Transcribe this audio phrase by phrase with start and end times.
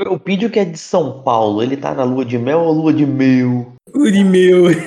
[0.00, 3.04] O que é de São Paulo, ele tá na lua de mel ou lua de
[3.04, 3.72] mel?
[3.92, 4.64] Lua de mel.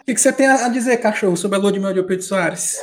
[0.00, 2.24] O que, que, você tem a dizer, cachorro, sobre a lua de mel de Pedro
[2.24, 2.78] Soares?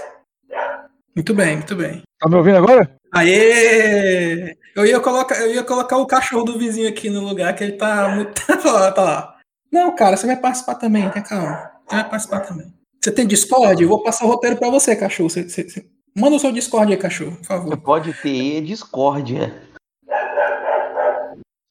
[1.16, 2.04] Muito bem, muito bem.
[2.20, 2.88] Tá me ouvindo agora?
[3.12, 4.56] Aê!
[4.76, 7.74] Eu ia colocar, eu ia colocar o cachorro do vizinho aqui no lugar, que ele
[7.74, 8.46] tá muito.
[8.46, 9.36] tá lá, tá lá.
[9.72, 11.72] Não, cara, você vai participar também, tenha calma.
[11.88, 12.72] Você vai participar também.
[13.04, 13.82] Você tem Discord?
[13.82, 15.30] Eu vou passar o roteiro pra você, cachorro.
[15.32, 15.86] Você, você, você...
[16.16, 17.70] Manda o seu Discord aí, cachorro, por favor.
[17.70, 19.52] Você pode ter Discord, né?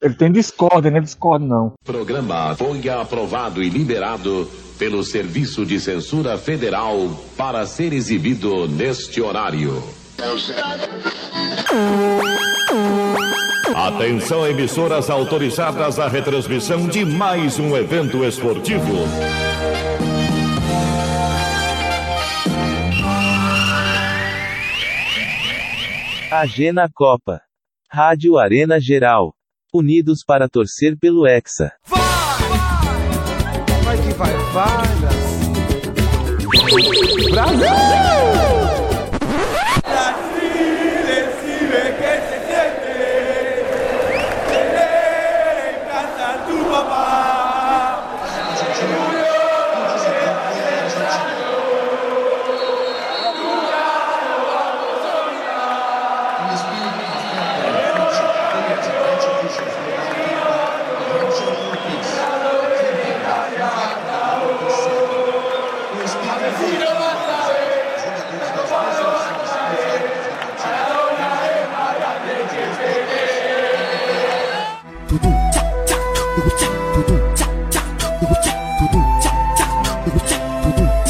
[0.03, 1.73] Ele tem Discord, não é Discord, não.
[1.83, 4.47] Programa foi aprovado e liberado
[4.79, 6.97] pelo Serviço de Censura Federal
[7.37, 9.83] para ser exibido neste horário.
[13.75, 18.93] Atenção, emissoras autorizadas à retransmissão de mais um evento esportivo.
[26.31, 27.41] Agena Copa.
[27.95, 29.33] Rádio Arena Geral.
[29.73, 31.71] Unidos para torcer pelo Hexa.
[31.87, 32.01] Vai!
[33.85, 35.53] Vai que vai, vai, Brasil!
[37.31, 38.54] Brasil!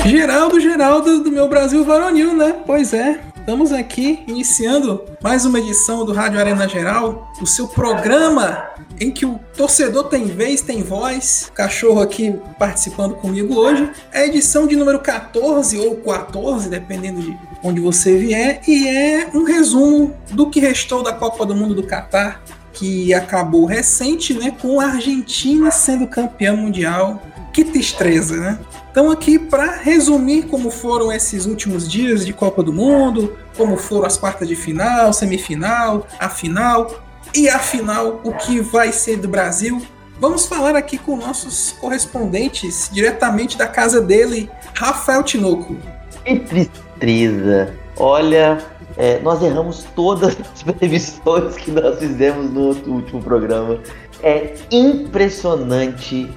[0.05, 2.57] Geraldo, Geraldo do meu Brasil Varonil, né?
[2.67, 3.21] Pois é.
[3.39, 9.27] Estamos aqui iniciando mais uma edição do Rádio Arena Geral, o seu programa em que
[9.27, 11.51] o torcedor tem vez, tem voz.
[11.55, 13.91] Cachorro aqui participando comigo hoje.
[14.13, 19.29] É a edição de número 14 ou 14, dependendo de onde você vier, e é
[19.35, 22.43] um resumo do que restou da Copa do Mundo do Catar,
[22.75, 27.23] que acabou recente, né, com a Argentina sendo campeã mundial.
[27.53, 28.59] Que tristeza, né?
[28.89, 34.07] Estão aqui para resumir como foram esses últimos dias de Copa do Mundo, como foram
[34.07, 37.03] as quartas de final, semifinal, a final
[37.35, 39.81] e a final, o que vai ser do Brasil.
[40.21, 45.77] Vamos falar aqui com nossos correspondentes diretamente da casa dele, Rafael Tinoco.
[46.25, 47.75] Que tristeza!
[47.97, 48.59] Olha,
[48.97, 53.79] é, nós erramos todas as previsões que nós fizemos no último programa.
[54.23, 56.31] É impressionante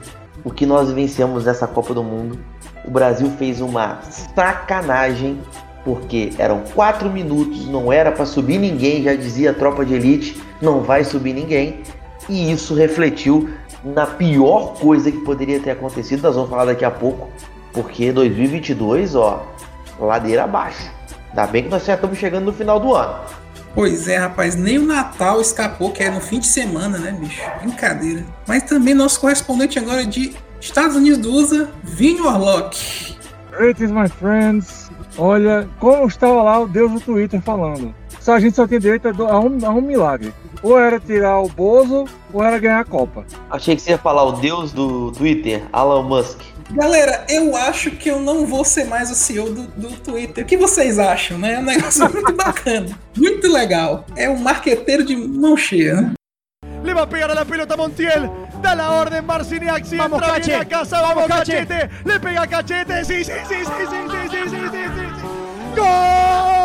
[0.44, 2.40] o que nós vivenciamos nessa Copa do Mundo.
[2.86, 5.40] O Brasil fez uma sacanagem,
[5.84, 10.42] porque eram quatro minutos, não era para subir ninguém, já dizia a tropa de elite,
[10.62, 11.82] não vai subir ninguém.
[12.30, 13.50] E isso refletiu
[13.84, 17.30] na pior coisa que poderia ter acontecido, nós vamos falar daqui a pouco,
[17.72, 19.46] porque 2022, ó,
[20.00, 20.97] ladeira abaixo.
[21.38, 23.14] Ainda bem que nós já estamos chegando no final do ano.
[23.76, 27.44] Pois é, rapaz, nem o Natal escapou, que é no fim de semana, né, bicho?
[27.62, 28.26] Brincadeira.
[28.48, 33.16] Mas também nosso correspondente agora de Estados Unidos do USA, Vinho Orlock.
[33.52, 34.90] Greetings, my friends.
[35.16, 37.94] Olha, como estava lá o Deus do Twitter falando.
[38.20, 40.34] Só a gente só tem direito a um, a um milagre.
[40.64, 43.24] Ou era tirar o Bozo, ou era ganhar a Copa.
[43.52, 46.40] Achei que você ia falar o Deus do Twitter, Elon Musk.
[46.72, 50.44] Galera, eu acho que eu não vou ser mais o CEO do, do Twitter.
[50.44, 51.54] O que vocês acham, né?
[51.54, 52.98] É um negócio muito bacana.
[53.16, 54.06] Muito legal.
[54.16, 56.12] É um marqueteiro de mão cheia, né?
[56.84, 58.48] Le va a pegar a la pelota Montiel.
[58.62, 59.88] Da la orden Marciniak.
[59.88, 60.52] Si vamos, entra cache.
[60.52, 61.02] bien a casa.
[61.02, 61.68] Vamos, vamos cachete.
[61.68, 61.90] cachete.
[62.06, 63.06] Le pega cachete.
[63.06, 65.28] Sí, sí, sí, sí, sí, sí, sí, sí, sí, sí.
[65.76, 66.57] ¡Gol!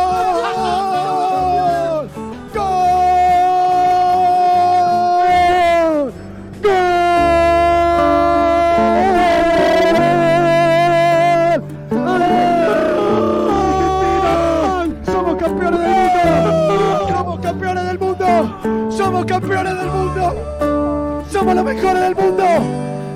[19.43, 21.25] Campeones del mundo!
[21.29, 22.45] ¡Somos los mejores del mundo!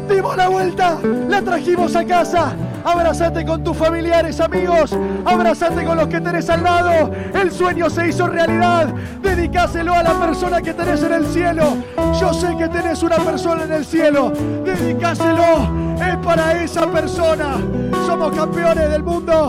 [0.08, 0.98] ¡Dimos la vuelta!
[1.28, 2.56] ¡La trajimos a casa!
[2.84, 4.96] Abrazate con tus familiares, amigos.
[5.24, 7.10] Abrazate con los que tenés al lado.
[7.34, 8.88] El sueño se hizo realidad.
[9.22, 11.76] Dedicáselo a la persona que tenés en el cielo.
[12.20, 14.32] Yo sé que tenés una persona en el cielo.
[14.64, 15.96] Dedicáselo.
[15.96, 17.56] Es para esa persona.
[18.06, 19.48] Somos campeones del mundo.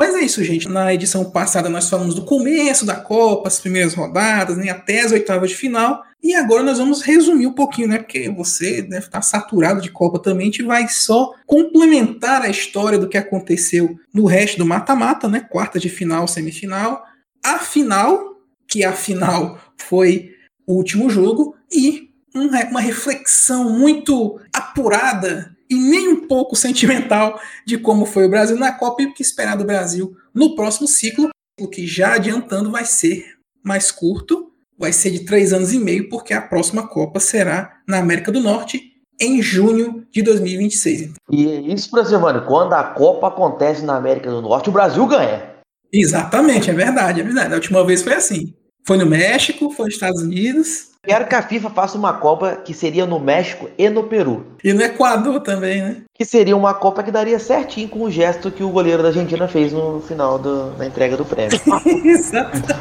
[0.00, 0.66] Mas é isso, gente.
[0.66, 5.12] Na edição passada nós falamos do começo da Copa, as primeiras rodadas, né, até as
[5.12, 6.02] oitavas de final.
[6.22, 7.98] E agora nós vamos resumir um pouquinho, né?
[7.98, 10.44] Porque você deve estar saturado de Copa também.
[10.44, 15.40] A gente vai só complementar a história do que aconteceu no resto do mata-mata, né?
[15.40, 17.04] Quarta de final, semifinal.
[17.44, 18.36] A final,
[18.66, 20.30] que a final foi
[20.66, 28.04] o último jogo e uma reflexão muito apurada e nem um pouco sentimental de como
[28.04, 31.30] foi o Brasil na Copa e o que esperar do Brasil no próximo ciclo,
[31.60, 33.24] o que já adiantando vai ser
[33.62, 37.98] mais curto, vai ser de três anos e meio, porque a próxima Copa será na
[37.98, 38.90] América do Norte
[39.20, 41.12] em junho de 2026.
[41.30, 45.50] E é isso, Brasilmano, quando a Copa acontece na América do Norte, o Brasil ganha.
[45.92, 47.52] Exatamente, é verdade, é verdade.
[47.52, 48.54] A última vez foi assim.
[48.86, 50.89] Foi no México, foi nos Estados Unidos.
[51.02, 54.46] Quero que a FIFA faça uma Copa que seria no México e no Peru.
[54.62, 55.96] E no Equador também, né?
[56.12, 59.48] Que seria uma Copa que daria certinho com o gesto que o goleiro da Argentina
[59.48, 61.58] fez no final do, da entrega do prêmio.
[62.04, 62.74] Exatamente.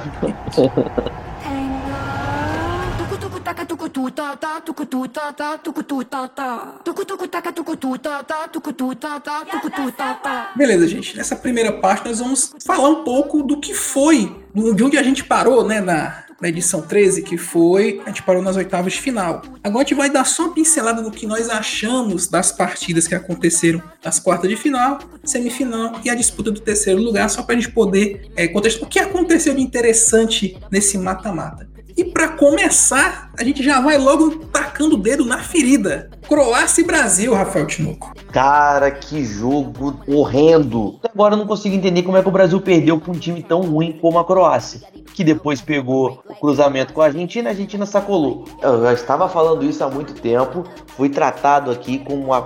[10.57, 11.15] Beleza, gente.
[11.15, 15.23] Nessa primeira parte nós vamos falar um pouco do que foi, de onde a gente
[15.23, 18.01] parou, né, na, na edição 13, que foi.
[18.05, 19.41] A gente parou nas oitavas de final.
[19.63, 23.15] Agora a gente vai dar só uma pincelada do que nós achamos das partidas que
[23.15, 27.59] aconteceram nas quartas de final, semifinal e a disputa do terceiro lugar, só para a
[27.59, 31.69] gente poder é, contextualizar o que aconteceu de interessante nesse mata-mata.
[31.99, 36.09] E para começar, a gente já vai logo tacando o dedo na ferida.
[36.29, 38.13] Croácia e Brasil, Rafael Tinoco.
[38.31, 40.97] Cara, que jogo horrendo.
[41.13, 43.63] Agora eu não consigo entender como é que o Brasil perdeu para um time tão
[43.63, 44.79] ruim como a Croácia.
[45.13, 48.45] Que depois pegou o cruzamento com a Argentina, a Argentina sacolou.
[48.61, 50.63] Eu já estava falando isso há muito tempo.
[50.95, 52.41] Fui tratado aqui como a,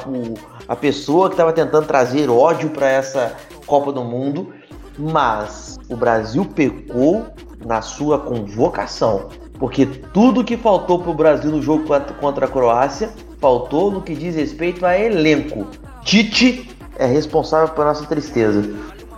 [0.68, 3.36] a pessoa que estava tentando trazer ódio para essa
[3.68, 4.52] Copa do Mundo.
[4.98, 7.28] Mas o Brasil pecou
[7.64, 9.30] na sua convocação.
[9.60, 11.86] Porque tudo que faltou para o Brasil no jogo
[12.20, 15.68] contra a Croácia faltou no que diz respeito a elenco.
[16.04, 18.62] Tite é responsável pela nossa tristeza.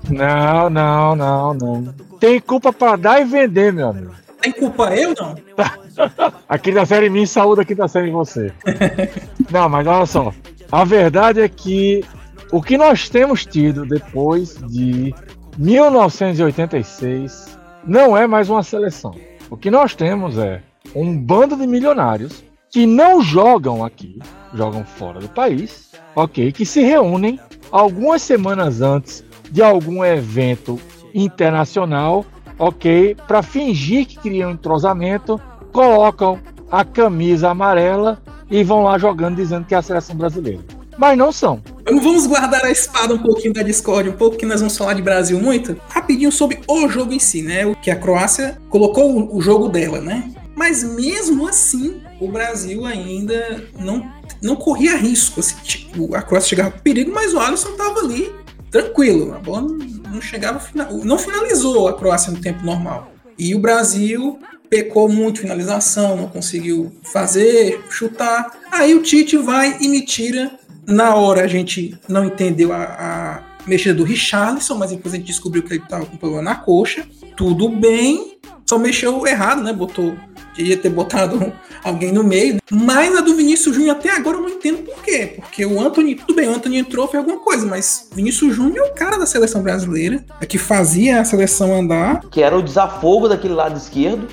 [0.09, 1.93] Não, não, não, não.
[2.19, 4.13] Tem culpa para dar e vender, meu amigo.
[4.41, 5.35] Tem culpa eu não?
[6.47, 8.53] aqui da série mim, saúde aqui da série você.
[9.51, 10.31] não, mas olha só.
[10.71, 12.03] A verdade é que
[12.51, 15.13] o que nós temos tido depois de
[15.57, 19.15] 1986 não é mais uma seleção.
[19.49, 20.61] O que nós temos é
[20.95, 24.19] um bando de milionários que não jogam aqui,
[24.53, 26.51] jogam fora do país, ok?
[26.51, 27.39] Que se reúnem
[27.71, 30.79] algumas semanas antes de algum evento
[31.13, 32.25] internacional,
[32.57, 33.15] ok?
[33.27, 35.39] Para fingir que criam entrosamento,
[35.71, 36.39] colocam
[36.71, 40.63] a camisa amarela e vão lá jogando dizendo que é a seleção brasileira.
[40.97, 41.61] Mas não são.
[41.85, 45.03] Vamos guardar a espada um pouquinho da Discord, um pouco que nós vamos falar de
[45.03, 45.79] Brasil muito.
[45.87, 47.63] Rapidinho sobre o jogo em si, né?
[47.65, 50.31] O que a Croácia colocou o jogo dela, né?
[50.55, 54.11] Mas mesmo assim, o Brasil ainda não,
[54.41, 55.39] não corria risco.
[55.39, 58.33] Assim, tipo, a Croácia chegava com perigo, mas o Alisson tava ali
[58.71, 59.35] tranquilo.
[59.35, 59.67] A bola
[60.11, 60.61] não chegava,
[61.03, 63.11] não finalizou a Croácia no tempo normal.
[63.37, 64.39] E o Brasil
[64.69, 68.59] pecou muito finalização, não conseguiu fazer, chutar.
[68.71, 70.51] Aí o Tite vai e me tira
[70.87, 75.27] na hora a gente não entendeu a, a mexida do Richarlison, mas depois a gente
[75.27, 77.05] descobriu que ele estava com problema na coxa.
[77.35, 79.73] Tudo bem, só mexeu errado, né?
[79.73, 80.15] Botou.
[80.53, 81.51] Queria ter botado
[81.83, 82.59] alguém no meio.
[82.71, 85.33] Mas a do Vinícius Júnior até agora eu não entendo por quê.
[85.35, 88.89] Porque o Anthony, tudo bem, o Anthony entrou, foi alguma coisa, mas Vinícius Júnior é
[88.89, 92.21] o cara da seleção brasileira, é que fazia a seleção andar.
[92.31, 94.27] Que era o desafogo daquele lado esquerdo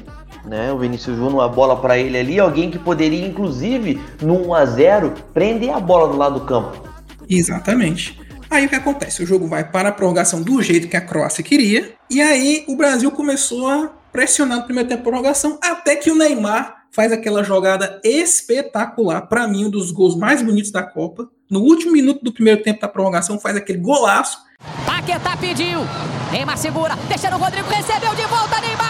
[0.44, 0.72] né?
[0.72, 4.64] O Vinícius Júnior, a bola para ele ali, alguém que poderia, inclusive, no 1 a
[4.64, 6.88] 0 prender a bola do lado do campo.
[7.28, 8.20] Exatamente.
[8.50, 9.22] Aí o que acontece?
[9.22, 12.76] O jogo vai para a prorrogação do jeito que a Croácia queria, e aí o
[12.76, 17.42] Brasil começou a pressionar no primeiro tempo de prorrogação, até que o Neymar faz aquela
[17.42, 21.26] jogada espetacular, para mim, um dos gols mais bonitos da Copa.
[21.50, 24.38] No último minuto do primeiro tempo da prorrogação, faz aquele golaço.
[24.84, 25.80] Paquetá pediu.
[26.30, 28.81] Neymar segura, deixando o Rodrigo, recebeu de volta Neymar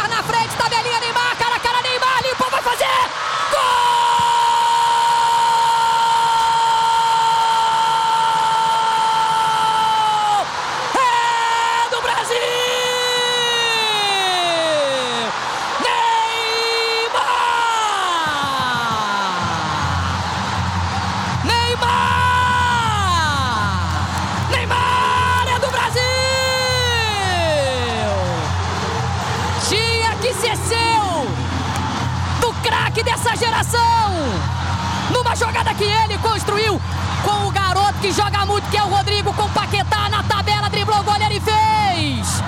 [35.13, 36.81] Numa jogada que ele construiu
[37.25, 40.69] com o garoto que joga muito, que é o Rodrigo, com o Paquetá na tabela,
[40.69, 42.43] driblou o goleiro e fez!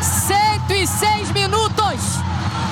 [0.00, 2.00] 106 minutos!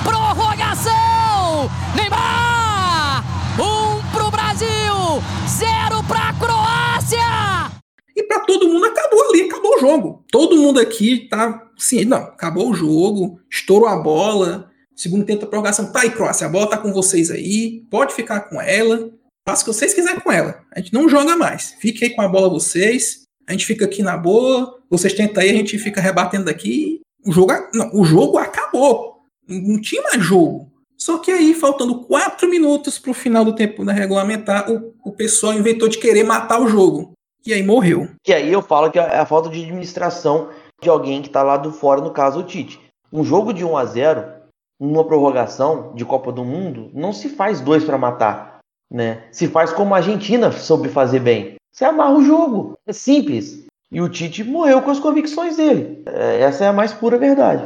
[0.02, 1.70] Prorrogação!
[1.94, 3.22] Neymar!
[3.58, 7.70] Um pro Brasil, zero pra Croácia!
[8.16, 10.24] E para todo mundo acabou ali, acabou o jogo.
[10.30, 15.46] Todo mundo aqui tá assim, não, acabou o jogo, estourou a bola, Segundo tempo da
[15.46, 19.10] prorrogação, tá aí, Croácia, a bola tá com vocês aí, pode ficar com ela,
[19.46, 20.60] faça o que vocês quiserem com ela.
[20.74, 21.74] A gente não joga mais.
[21.80, 25.50] Fique aí com a bola vocês, a gente fica aqui na boa, vocês tentam aí,
[25.50, 27.00] a gente fica rebatendo daqui.
[27.24, 29.22] O jogo, não, o jogo acabou.
[29.48, 30.70] Não tinha mais jogo.
[30.96, 35.10] Só que aí, faltando quatro minutos para o final do tempo da regulamentar, o, o
[35.10, 37.12] pessoal inventou de querer matar o jogo.
[37.44, 38.08] E aí morreu.
[38.22, 41.56] Que aí eu falo que é a falta de administração de alguém que está lá
[41.56, 42.80] do fora, no caso o Tite.
[43.12, 44.41] Um jogo de 1 a 0
[44.82, 48.58] numa prorrogação de Copa do Mundo, não se faz dois para matar.
[48.92, 49.22] Né?
[49.30, 51.54] Se faz como a Argentina soube fazer bem.
[51.72, 52.76] Você amarra o jogo.
[52.84, 53.64] É simples.
[53.92, 56.02] E o Tite morreu com as convicções dele.
[56.06, 57.64] É, essa é a mais pura verdade.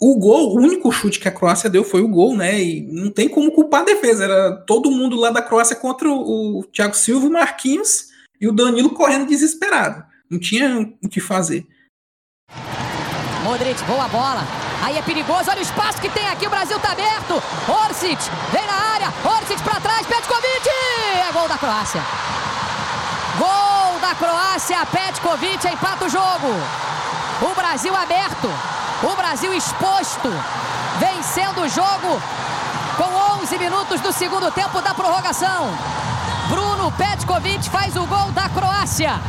[0.00, 2.60] O gol, o único chute que a Croácia deu foi o gol, né?
[2.60, 4.24] E não tem como culpar a defesa.
[4.24, 8.08] Era todo mundo lá da Croácia contra o, Thiago Silva, o Marquinhos
[8.40, 10.04] e o Danilo correndo desesperado.
[10.30, 11.66] Não tinha o que fazer.
[13.42, 14.57] Modric, boa bola.
[14.82, 17.42] Aí é perigoso, olha o espaço que tem aqui, o Brasil tá aberto.
[17.68, 20.68] Orsic, vem na área, Orsic para trás, Petkovic!
[21.28, 22.02] É gol da Croácia.
[23.38, 26.48] Gol da Croácia, Petkovic empata o jogo.
[27.42, 28.50] O Brasil aberto,
[29.02, 30.28] o Brasil exposto,
[30.98, 32.20] vencendo o jogo
[32.96, 35.72] com 11 minutos do segundo tempo da prorrogação.
[36.48, 39.20] Bruno Petkovic faz o gol da Croácia.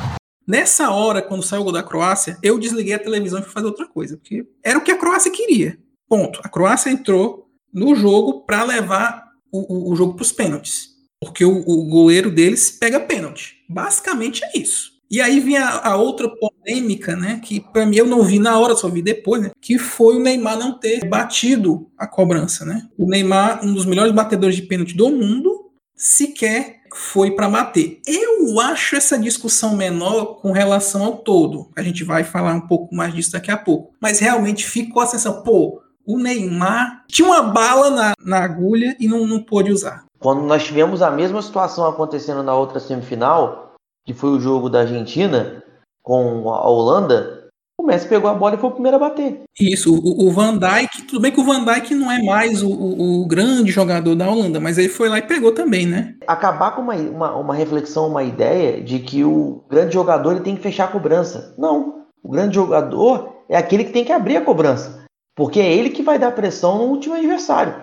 [0.50, 3.68] Nessa hora, quando saiu o gol da Croácia, eu desliguei a televisão e fui fazer
[3.68, 5.78] outra coisa, porque era o que a Croácia queria.
[6.08, 6.42] Ponto.
[6.44, 10.90] A Croácia entrou no jogo para levar o, o, o jogo para os pênaltis.
[11.22, 13.58] Porque o, o, goleiro deles pega pênalti.
[13.70, 14.94] Basicamente é isso.
[15.12, 17.40] E aí vinha a, a outra polêmica, né?
[17.46, 19.52] Que para mim eu não vi na hora, só vi depois, né?
[19.62, 22.90] Que foi o Neymar não ter batido a cobrança, né?
[22.98, 25.59] O Neymar, um dos melhores batedores de pênalti do mundo,
[26.00, 28.02] sequer foi para bater.
[28.08, 31.70] Eu acho essa discussão menor com relação ao todo.
[31.76, 33.94] A gente vai falar um pouco mais disso daqui a pouco.
[34.02, 39.08] Mas realmente ficou a sensação, pô, o Neymar tinha uma bala na, na agulha e
[39.08, 40.06] não, não pôde usar.
[40.18, 43.76] Quando nós tivemos a mesma situação acontecendo na outra semifinal,
[44.06, 45.62] que foi o jogo da Argentina
[46.02, 47.39] com a Holanda,
[47.80, 49.42] o Messi pegou a bola e foi o primeiro a bater.
[49.58, 52.70] Isso, o, o Van Dijk, tudo bem que o Van Dijk não é mais o,
[52.70, 56.16] o, o, grande jogador da Holanda, mas ele foi lá e pegou também, né?
[56.28, 60.58] Acabar com uma, uma, uma reflexão, uma ideia de que o grande jogador ele tem
[60.58, 61.56] que fechar a cobrança.
[61.58, 65.90] Não, o grande jogador é aquele que tem que abrir a cobrança, porque é ele
[65.90, 67.74] que vai dar pressão no último adversário.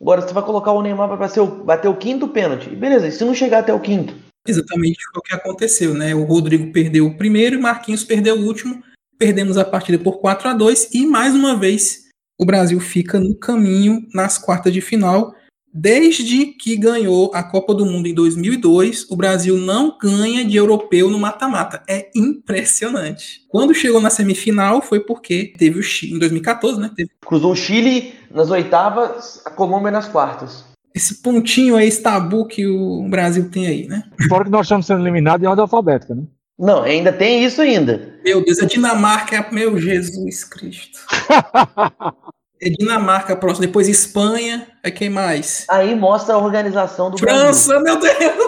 [0.00, 3.22] Agora você vai colocar o Neymar para bater, bater o quinto pênalti, beleza, e se
[3.22, 4.14] não chegar até o quinto?
[4.48, 6.14] Exatamente o que aconteceu, né?
[6.14, 8.82] O Rodrigo perdeu o primeiro e Marquinhos perdeu o último.
[9.22, 13.36] Perdemos a partida por 4 a 2 e mais uma vez o Brasil fica no
[13.36, 15.32] caminho nas quartas de final.
[15.72, 21.08] Desde que ganhou a Copa do Mundo em 2002, o Brasil não ganha de europeu
[21.08, 21.84] no mata-mata.
[21.88, 23.46] É impressionante.
[23.48, 26.90] Quando chegou na semifinal foi porque teve o Chile, em 2014, né?
[26.92, 27.10] Teve...
[27.24, 30.64] Cruzou o Chile nas oitavas, a Colômbia nas quartas
[30.94, 34.02] esse pontinho aí, esse tabu que o Brasil tem aí, né?
[34.28, 36.24] Fora que nós estamos sendo eliminados em ordem alfabética, né?
[36.58, 38.18] Não, ainda tem isso ainda.
[38.24, 39.50] Meu Deus, a Dinamarca é.
[39.50, 41.00] Meu Jesus Cristo.
[42.60, 45.66] é Dinamarca próximo, depois Espanha, é quem mais?
[45.68, 47.82] Aí mostra a organização do França, Brasil.
[47.82, 48.42] meu Deus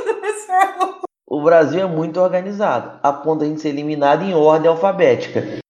[1.26, 5.63] O Brasil é muito organizado, a ponto de a gente ser eliminado em ordem alfabética.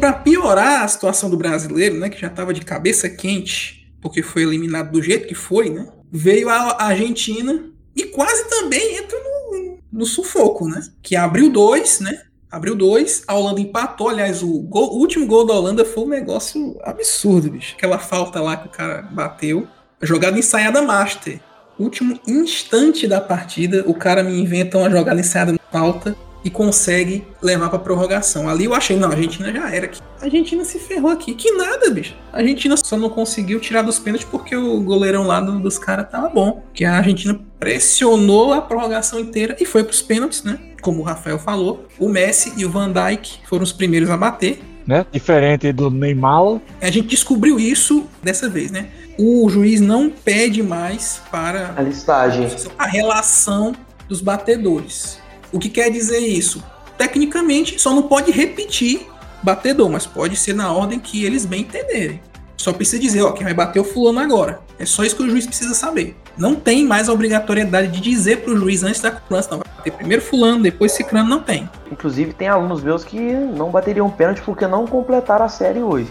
[0.00, 4.42] Para piorar a situação do brasileiro, né, que já estava de cabeça quente, porque foi
[4.42, 10.06] eliminado do jeito que foi, né, veio a Argentina e quase também entra no, no
[10.06, 14.98] sufoco, né, que abriu dois, né, abriu dois, a Holanda empatou, aliás, o, gol, o
[14.98, 19.02] último gol da Holanda foi um negócio absurdo, bicho, aquela falta lá que o cara
[19.02, 19.68] bateu,
[20.02, 21.40] jogada ensaiada master,
[21.78, 27.26] último instante da partida, o cara me inventa uma jogada ensaiada na falta, e consegue
[27.42, 28.48] levar para prorrogação.
[28.48, 30.00] Ali eu achei, não, a Argentina já era aqui.
[30.20, 31.34] A Argentina se ferrou aqui.
[31.34, 32.14] Que nada, bicho.
[32.32, 36.10] A Argentina só não conseguiu tirar dos pênaltis porque o goleirão lá do, dos caras
[36.10, 36.64] tava bom.
[36.72, 40.58] Que a Argentina pressionou a prorrogação inteira e foi pros pênaltis, né?
[40.80, 44.60] Como o Rafael falou, o Messi e o Van Dijk foram os primeiros a bater.
[44.86, 45.04] Né?
[45.12, 46.60] Diferente do Neymar.
[46.80, 48.88] A gente descobriu isso dessa vez, né?
[49.18, 53.74] O juiz não pede mais para a listagem, a relação
[54.08, 55.20] dos batedores.
[55.52, 56.62] O que quer dizer isso?
[56.96, 59.06] Tecnicamente, só não pode repetir
[59.42, 62.20] batedor, mas pode ser na ordem que eles bem entenderem.
[62.56, 64.60] Só precisa dizer, ó, quem vai bater é o fulano agora.
[64.78, 66.14] É só isso que o juiz precisa saber.
[66.36, 69.58] Não tem mais a obrigatoriedade de dizer pro juiz antes da cobrança, não.
[69.58, 71.68] Vai bater primeiro fulano, depois ciclano, não tem.
[71.90, 76.08] Inclusive, tem alunos meus que não bateriam pênalti porque não completaram a série hoje.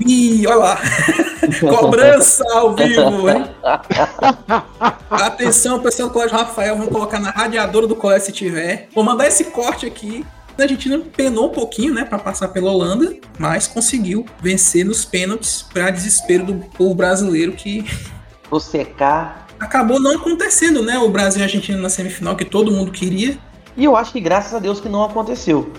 [0.00, 0.78] Ih, olha lá.
[1.60, 3.44] Cobrança ao vivo, hein?
[5.10, 8.88] Atenção, pessoal do Colégio Rafael, vamos colocar na radiadora do colégio se tiver.
[8.94, 10.24] Vou mandar esse corte aqui.
[10.58, 15.62] A Argentina penou um pouquinho, né, para passar pela Holanda, mas conseguiu vencer nos pênaltis
[15.62, 17.84] para desespero do povo brasileiro que
[18.50, 19.46] O secar.
[19.60, 20.98] acabou não acontecendo, né?
[20.98, 23.38] O Brasil e a Argentina na semifinal que todo mundo queria.
[23.76, 25.70] E eu acho que graças a Deus que não aconteceu.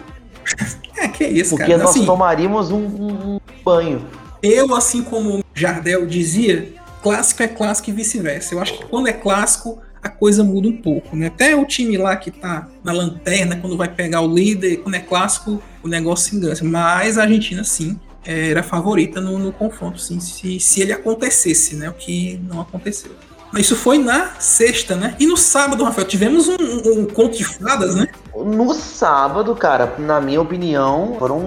[1.20, 1.78] É, que isso, Porque cara.
[1.84, 4.06] nós Assim, tomaríamos um, um- um banho.
[4.42, 8.54] eu, assim como Jardel dizia, clássico é clássico e vice-versa.
[8.56, 11.28] Eu acho que quando é clássico, a coisa muda um pouco, né?
[11.28, 15.00] Até o time lá que tá na lanterna, quando vai pegar o líder, quando é
[15.00, 16.56] clássico, o negócio se engana.
[16.64, 21.90] Mas a Argentina, sim, era favorita no, no confronto, sim, se, se ele acontecesse, né?
[21.90, 23.12] O que não aconteceu.
[23.56, 25.16] Isso foi na sexta, né?
[25.20, 28.08] E no sábado, Rafael, tivemos um, um- um conto de fadas, né?
[28.36, 31.40] No sábado, cara, na minha opinião, foram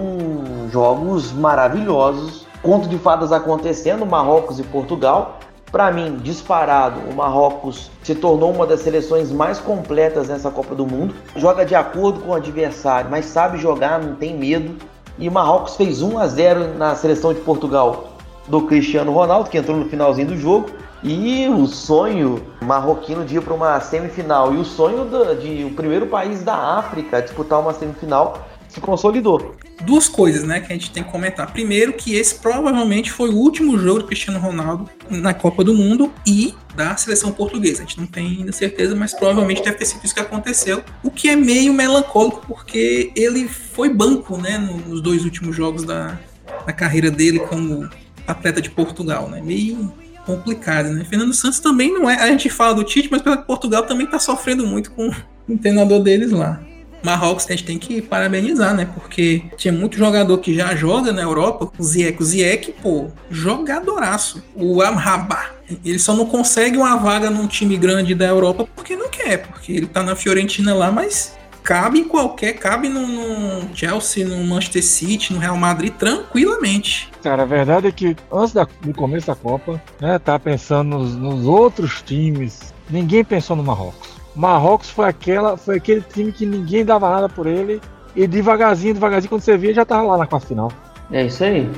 [0.71, 2.45] jogos maravilhosos.
[2.61, 5.39] Conto de fadas acontecendo, Marrocos e Portugal.
[5.71, 10.85] Pra mim, disparado, o Marrocos se tornou uma das seleções mais completas nessa Copa do
[10.85, 11.15] Mundo.
[11.37, 14.75] Joga de acordo com o adversário, mas sabe jogar, não tem medo.
[15.17, 18.09] E o Marrocos fez 1 a 0 na seleção de Portugal
[18.47, 20.69] do Cristiano Ronaldo, que entrou no finalzinho do jogo.
[21.03, 25.71] E o sonho marroquino de ir para uma semifinal e o sonho da- de o
[25.71, 29.55] primeiro país da África disputar uma semifinal se consolidou.
[29.83, 31.51] duas coisas, né, que a gente tem que comentar.
[31.51, 36.11] Primeiro, que esse provavelmente foi o último jogo do Cristiano Ronaldo na Copa do Mundo
[36.23, 37.81] e da seleção portuguesa.
[37.81, 40.83] A gente não tem ainda certeza, mas provavelmente deve ter sido isso que aconteceu.
[41.03, 45.83] O que é meio melancólico, porque ele foi banco, né, no- nos dois últimos jogos
[45.83, 46.19] da,
[46.63, 47.89] da carreira dele como
[48.27, 49.41] atleta de Portugal, né?
[49.41, 49.91] Meio
[50.25, 51.03] complicado, né?
[51.03, 52.15] Fernando Santos também não é.
[52.15, 55.11] A gente fala do Tite, mas Portugal também tá sofrendo muito com
[55.49, 56.61] o treinador deles lá.
[57.03, 58.87] Marrocos a gente tem que parabenizar, né?
[58.93, 64.43] Porque tinha muito jogador que já joga na Europa, o Ziyech, o Ziyech, pô, jogadoraço.
[64.55, 65.49] O Amrabat,
[65.83, 69.71] ele só não consegue uma vaga num time grande da Europa porque não quer, porque
[69.71, 74.83] ele tá na Fiorentina lá, mas cabe em qualquer, cabe no, no Chelsea, no Manchester
[74.83, 77.09] City, no Real Madrid, tranquilamente.
[77.23, 81.15] Cara, a verdade é que antes da- do começo da Copa, né, tá pensando nos,
[81.15, 82.73] nos outros times.
[82.89, 84.09] Ninguém pensou no Marrocos.
[84.35, 87.81] Marrocos foi aquela, foi aquele time que ninguém dava nada por ele
[88.15, 90.71] e devagarzinho, devagarzinho quando você via já tava lá na quarta final.
[91.11, 91.69] É isso aí.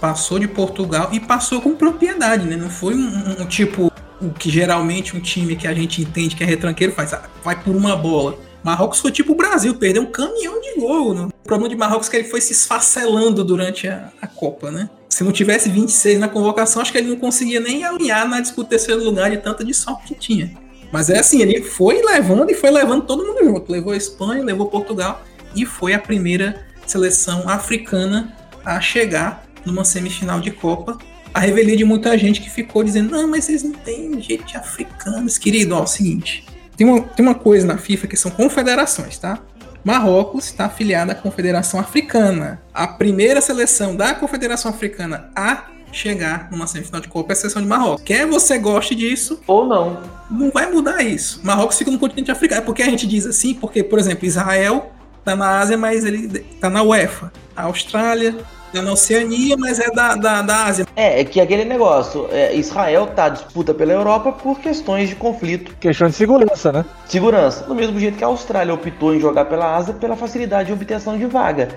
[0.00, 2.56] Passou de Portugal e passou com propriedade, né?
[2.56, 6.36] Não foi um, um- um tipo o que geralmente um time que a gente entende
[6.36, 8.36] que é retranqueiro faz, ah, vai por uma bola.
[8.62, 11.14] Marrocos foi tipo o Brasil, perdeu um caminhão de gol.
[11.14, 11.22] Né?
[11.26, 14.88] O problema de Marrocos é que ele foi se esfacelando durante a, a Copa, né?
[15.08, 18.70] Se não tivesse 26 na convocação, acho que ele não conseguia nem alinhar na disputa
[18.70, 20.56] terceiro lugar de tanta de sorte que tinha.
[20.92, 23.70] Mas é assim, ele foi levando e foi levando todo mundo junto.
[23.70, 25.22] Levou a Espanha, levou Portugal
[25.54, 30.98] e foi a primeira seleção africana a chegar numa semifinal de Copa.
[31.32, 34.56] A revelia de muita gente que ficou dizendo: não, mas eles não têm jeito de
[34.56, 35.38] africanos.
[35.38, 36.44] Querido, ó, é o seguinte:
[36.80, 39.38] tem uma, tem uma coisa na FIFA que são confederações, tá?
[39.84, 42.62] Marrocos está afiliada à Confederação Africana.
[42.72, 47.60] A primeira seleção da Confederação Africana a chegar numa semifinal de Copa é a seleção
[47.60, 48.02] de Marrocos.
[48.02, 50.00] Quer você goste disso, Ou não.
[50.30, 51.42] não vai mudar isso.
[51.44, 52.62] Marrocos fica no continente africano.
[52.62, 54.90] É porque a gente diz assim, porque, por exemplo, Israel
[55.22, 56.28] tá na Ásia, mas ele
[56.62, 57.30] tá na UEFA.
[57.54, 58.34] A Austrália
[58.72, 60.86] tá na Oceania, mas é da, da, da Ásia.
[60.96, 65.76] É, é que aquele negócio, é, Israel tá disputa pela Europa por questões de conflito,
[65.78, 66.84] Questão de segurança, né?
[67.06, 67.64] segurança.
[67.64, 71.18] Do mesmo jeito que a Austrália optou em jogar pela Ásia pela facilidade de obtenção
[71.18, 71.68] de vaga.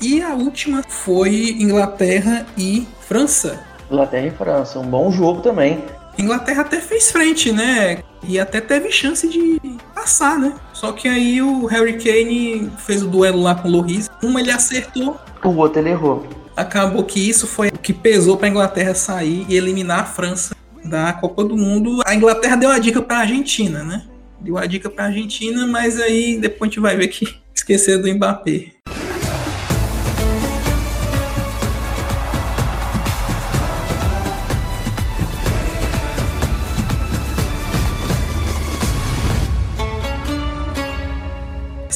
[0.00, 3.60] E a última foi Inglaterra e França.
[3.90, 5.82] Inglaterra e França, um bom jogo também.
[6.18, 7.98] Inglaterra até fez frente, né?
[8.22, 9.60] E até teve chance de
[9.94, 10.54] passar, né?
[10.72, 14.10] Só que aí o Harry Kane fez o duelo lá com o Loris.
[14.22, 16.26] Uma ele acertou, O outro ele errou.
[16.56, 20.56] acabou que isso foi o que pesou para a Inglaterra sair e eliminar a França
[20.84, 22.00] da Copa do Mundo.
[22.04, 24.06] A Inglaterra deu a dica para a Argentina, né?
[24.40, 28.02] Deu a dica para a Argentina, mas aí depois a gente vai ver que esquecer
[28.02, 28.75] do Mbappé.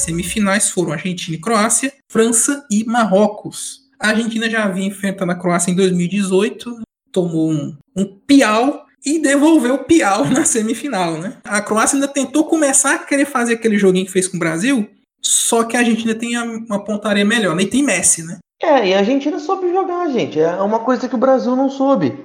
[0.01, 3.81] Semifinais foram Argentina e Croácia, França e Marrocos.
[3.99, 9.75] A Argentina já havia enfrentado a Croácia em 2018, tomou um, um piau e devolveu
[9.75, 11.37] o piau na semifinal, né?
[11.43, 14.89] A Croácia ainda tentou começar a querer fazer aquele joguinho que fez com o Brasil,
[15.21, 17.63] só que a Argentina tem uma pontaria melhor, né?
[17.63, 18.39] E tem Messi, né?
[18.61, 20.39] É, e a Argentina soube jogar, gente.
[20.39, 22.17] É uma coisa que o Brasil não soube.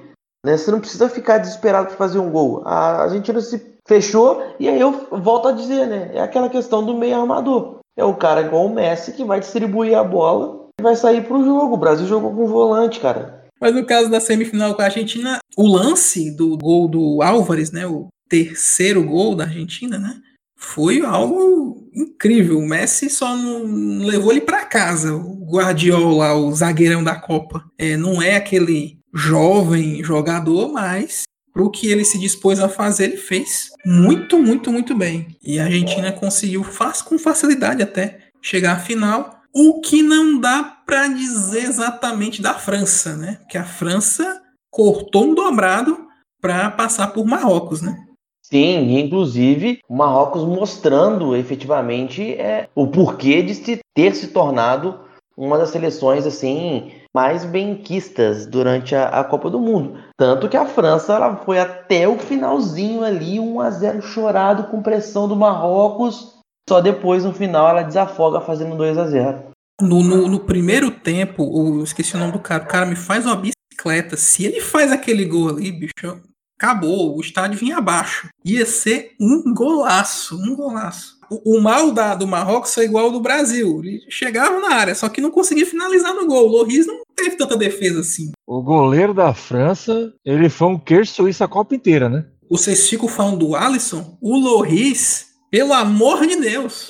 [0.45, 0.55] Né?
[0.55, 2.61] Você não precisa ficar desesperado para fazer um gol.
[2.65, 6.11] A Argentina se fechou e aí eu volto a dizer, né?
[6.13, 7.79] É aquela questão do meio armador.
[7.97, 11.43] É o cara igual o Messi que vai distribuir a bola e vai sair pro
[11.43, 11.73] jogo.
[11.73, 13.45] O Brasil jogou com volante, cara.
[13.59, 17.87] Mas no caso da semifinal com a Argentina, o lance do gol do Álvares, né?
[17.87, 20.15] O terceiro gol da Argentina, né?
[20.59, 22.59] Foi algo incrível.
[22.59, 25.15] O Messi só não levou ele para casa.
[25.15, 31.23] O Guardiola, o zagueirão da Copa, é, não é aquele jovem jogador, mas
[31.57, 35.35] pro que ele se dispôs a fazer, ele fez muito, muito, muito bem.
[35.43, 39.41] E a Argentina conseguiu faz, com facilidade até chegar à final.
[39.51, 43.39] O que não dá para dizer exatamente da França, né?
[43.49, 44.39] Que a França
[44.69, 45.97] cortou um dobrado
[46.39, 48.05] para passar por Marrocos, né?
[48.43, 54.99] Sim, inclusive o Marrocos mostrando efetivamente é, o porquê de se ter se tornado
[55.35, 59.99] uma das seleções assim mais benquistas durante a, a, Copa do Mundo.
[60.17, 64.81] Tanto que a França ela foi até o finalzinho ali, 1 a 0 chorado com
[64.81, 66.33] pressão do Marrocos.
[66.67, 69.43] Só depois no final ela desafoga fazendo 2 a 0.
[69.79, 71.43] No, no, no primeiro tempo,
[71.77, 74.17] eu esqueci o nome do cara, o cara me faz uma bicicleta.
[74.17, 76.19] Se ele faz aquele gol ali, bicho,
[76.59, 78.27] acabou, o estádio vinha abaixo.
[78.43, 81.16] Ia ser um golaço, um golaço.
[81.29, 83.81] O, o mal da, do Marrocos foi igual ao do Brasil.
[83.83, 86.47] Ele chegava na área, só que não conseguia finalizar no gol.
[86.47, 88.31] O Loris não teve tanta defesa assim.
[88.45, 92.25] O goleiro da França, ele foi um queijo suíço a Copa inteira, né?
[92.49, 94.17] Vocês ficam falando do Alisson?
[94.21, 96.89] O Loris, pelo amor de Deus.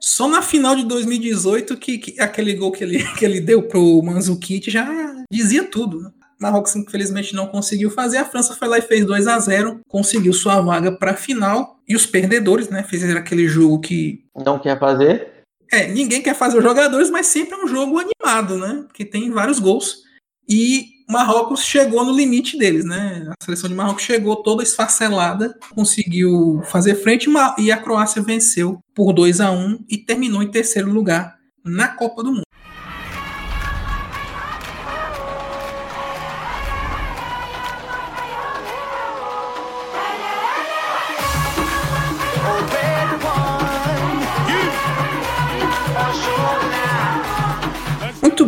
[0.00, 4.02] Só na final de 2018 que, que aquele gol que ele, que ele deu pro
[4.02, 4.86] Manzukic já
[5.30, 6.00] dizia tudo.
[6.00, 6.10] Né?
[6.40, 8.18] Marrocos infelizmente não conseguiu fazer.
[8.18, 11.78] A França foi lá e fez 2 a 0 conseguiu sua vaga para a final.
[11.88, 14.24] E os perdedores, né, fizeram aquele jogo que.
[14.44, 15.38] Não quer fazer?
[15.70, 18.84] É, ninguém quer fazer os jogadores, mas sempre é um jogo animado, né?
[18.86, 20.02] Porque tem vários gols.
[20.48, 23.26] E Marrocos chegou no limite deles, né?
[23.28, 29.12] A seleção de Marrocos chegou toda esfacelada, conseguiu fazer frente e a Croácia venceu por
[29.12, 32.47] 2 a 1 e terminou em terceiro lugar na Copa do Mundo.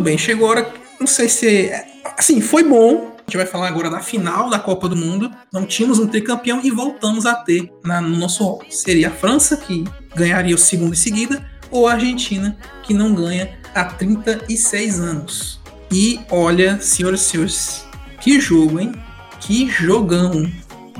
[0.01, 0.73] Bem, chegou a hora.
[0.99, 1.71] Não sei se.
[2.17, 3.11] Assim, foi bom.
[3.17, 5.31] A gente vai falar agora da final da Copa do Mundo.
[5.53, 8.61] Não tínhamos um tricampeão e voltamos a ter na, no nosso rol.
[8.69, 9.85] Seria a França, que
[10.15, 15.61] ganharia o segundo em seguida, ou a Argentina, que não ganha há 36 anos.
[15.91, 17.85] E olha, senhoras e senhores,
[18.19, 18.93] que jogo, hein?
[19.39, 20.49] Que jogão!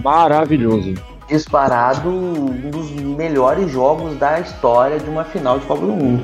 [0.04, 0.94] Maravilhoso.
[1.28, 6.24] Disparado um dos melhores jogos da história de uma final de Copa do Mundo.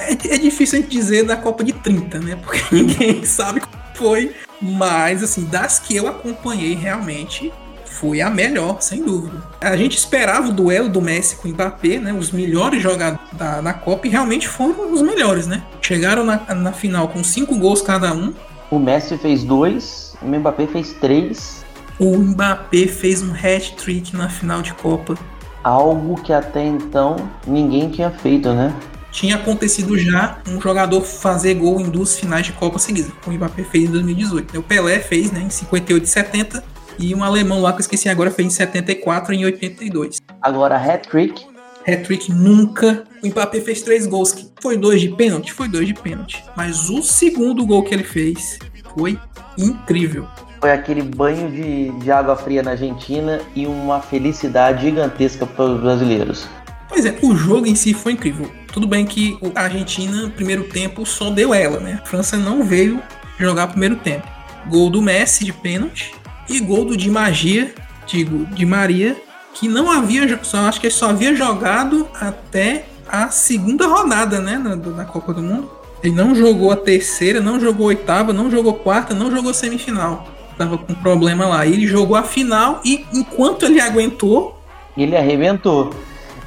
[0.00, 2.36] É, é difícil a gente dizer da Copa de 30, né?
[2.36, 4.34] Porque ninguém sabe como foi.
[4.60, 7.52] Mas, assim, das que eu acompanhei realmente,
[8.00, 9.42] foi a melhor, sem dúvida.
[9.60, 12.12] A gente esperava o duelo do Messi com o Mbappé, né?
[12.12, 15.62] Os melhores jogadores da, da Copa e realmente foram os melhores, né?
[15.82, 18.32] Chegaram na, na final com cinco gols cada um.
[18.70, 21.64] O Messi fez dois, o Mbappé fez três.
[21.98, 25.14] O Mbappé fez um hat-trick na final de Copa.
[25.62, 28.74] Algo que até então ninguém tinha feito, né?
[29.10, 33.12] Tinha acontecido já um jogador fazer gol em duas finais de Copa seguidas.
[33.26, 34.58] O Mbappé fez em 2018.
[34.58, 36.64] O Pelé fez né, em 58 e 70
[36.98, 40.18] e um alemão lá que eu esqueci agora fez em 74 e em 82.
[40.42, 41.46] Agora, hat-trick.
[41.86, 43.04] Hat-trick nunca.
[43.22, 44.32] O Mbappé fez três gols.
[44.32, 45.52] Que foi dois de pênalti?
[45.52, 46.44] Foi dois de pênalti.
[46.56, 48.58] Mas o segundo gol que ele fez
[48.94, 49.18] foi
[49.56, 50.28] incrível.
[50.60, 55.80] Foi aquele banho de, de água fria na Argentina e uma felicidade gigantesca para os
[55.80, 56.46] brasileiros.
[56.86, 58.50] Pois é, o jogo em si foi incrível.
[58.72, 62.00] Tudo bem que a Argentina, primeiro tempo, só deu ela, né?
[62.02, 63.02] A França não veio
[63.38, 64.26] jogar primeiro tempo.
[64.68, 66.12] Gol do Messi de pênalti
[66.48, 67.74] e gol do Di Magia,
[68.06, 69.16] digo, de Maria,
[69.54, 74.74] que não havia, só acho que só havia jogado até a segunda rodada, né, na,
[74.74, 75.70] da Copa do Mundo.
[76.02, 80.28] Ele não jogou a terceira, não jogou a oitava, não jogou quarta, não jogou semifinal.
[80.56, 81.66] Tava com problema lá.
[81.66, 84.62] Ele jogou a final e enquanto ele aguentou,
[84.96, 85.94] ele arrebentou.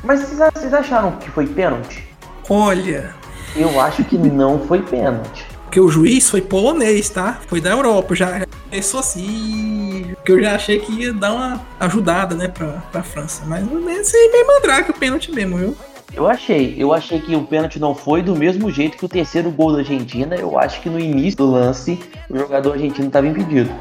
[0.03, 2.12] Mas vocês acharam que foi pênalti?
[2.49, 3.15] Olha.
[3.55, 5.45] Eu acho que não foi pênalti.
[5.63, 7.39] Porque o juiz foi polonês, tá?
[7.47, 8.15] Foi da Europa.
[8.15, 10.15] Já pensou assim.
[10.23, 13.43] Que eu já achei que ia dar uma ajudada, né, pra, pra França.
[13.47, 13.65] Mas
[14.07, 15.75] sei bem mandrake o pênalti mesmo, viu?
[16.15, 19.49] Eu achei, eu achei que o pênalti não foi do mesmo jeito que o terceiro
[19.49, 20.35] gol da Argentina.
[20.35, 23.71] Eu acho que no início do lance o jogador argentino estava impedido.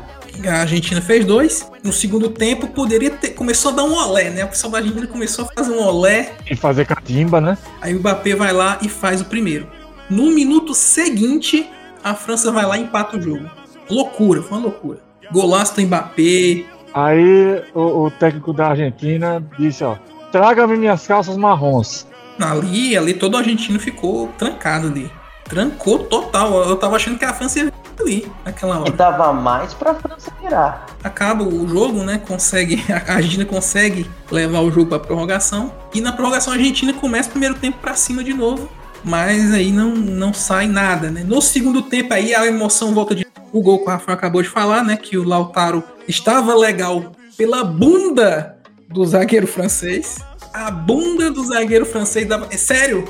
[0.46, 1.70] A Argentina fez dois.
[1.84, 3.30] No segundo tempo, poderia ter.
[3.30, 4.44] Começou a dar um olé, né?
[4.44, 6.32] O pessoal da Argentina começou a fazer um olé.
[6.50, 7.56] E fazer catimba, né?
[7.80, 9.68] Aí o Mbappé vai lá e faz o primeiro.
[10.08, 11.68] No minuto seguinte,
[12.02, 13.48] a França vai lá e empata o jogo.
[13.88, 14.98] Loucura, foi uma loucura.
[15.30, 16.64] Golaço do Mbappé.
[16.94, 19.96] Aí o, o técnico da Argentina disse: ó,
[20.30, 22.06] traga-me minhas calças marrons.
[22.40, 25.10] Ali, ali todo o argentino ficou trancado ali.
[25.44, 26.68] Trancou total.
[26.68, 28.92] Eu tava achando que a França ia ali, naquela E hora.
[28.92, 30.86] tava mais pra França virar.
[31.02, 32.18] Acaba o jogo, né?
[32.26, 32.84] Consegue.
[33.08, 35.72] A Argentina consegue levar o jogo pra prorrogação.
[35.94, 38.68] E na prorrogação a Argentina começa o primeiro tempo pra cima de novo.
[39.04, 41.24] Mas aí não, não sai nada, né?
[41.26, 43.26] No segundo tempo aí a emoção volta de.
[43.52, 44.96] O gol que o Rafael acabou de falar, né?
[44.96, 48.56] Que o Lautaro estava legal pela bunda
[48.88, 50.18] do zagueiro francês.
[50.54, 52.46] A bunda do zagueiro francês dava.
[52.50, 53.04] É sério?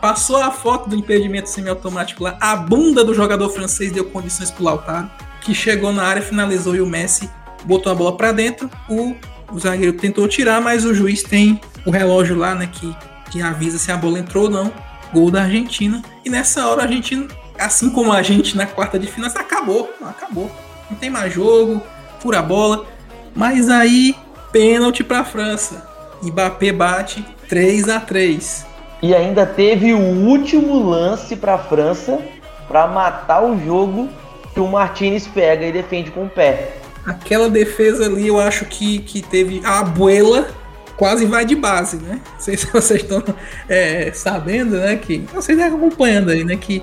[0.00, 2.36] Passou a foto do impedimento semiautomático lá.
[2.40, 5.10] A bunda do jogador francês deu condições pro Lautaro.
[5.40, 7.28] Que chegou na área, finalizou e o Messi
[7.64, 8.70] botou a bola pra dentro.
[8.88, 9.16] O,
[9.52, 12.68] o zagueiro tentou tirar, mas o juiz tem o relógio lá, né?
[12.70, 12.94] Que,
[13.30, 14.72] que avisa se a bola entrou ou não.
[15.12, 16.02] Gol da Argentina.
[16.24, 17.26] E nessa hora a Argentina,
[17.58, 19.92] assim como a gente na quarta de final, acabou.
[20.02, 20.50] Acabou.
[20.88, 21.82] Não tem mais jogo.
[22.20, 22.86] Fura a bola.
[23.34, 24.14] Mas aí,
[24.52, 25.88] pênalti pra França.
[26.22, 28.66] Mbappé bate 3 a 3
[29.00, 32.18] E ainda teve o último lance pra França
[32.66, 34.08] pra matar o jogo
[34.52, 36.76] que o Martinez pega e defende com o pé.
[37.06, 40.48] Aquela defesa ali, eu acho que, que teve a abuela
[40.96, 42.20] quase vai de base, né?
[42.32, 43.22] Não sei se vocês estão
[43.68, 44.96] é, sabendo, né?
[44.96, 46.56] Que vocês estão acompanhando aí, né?
[46.56, 46.82] Que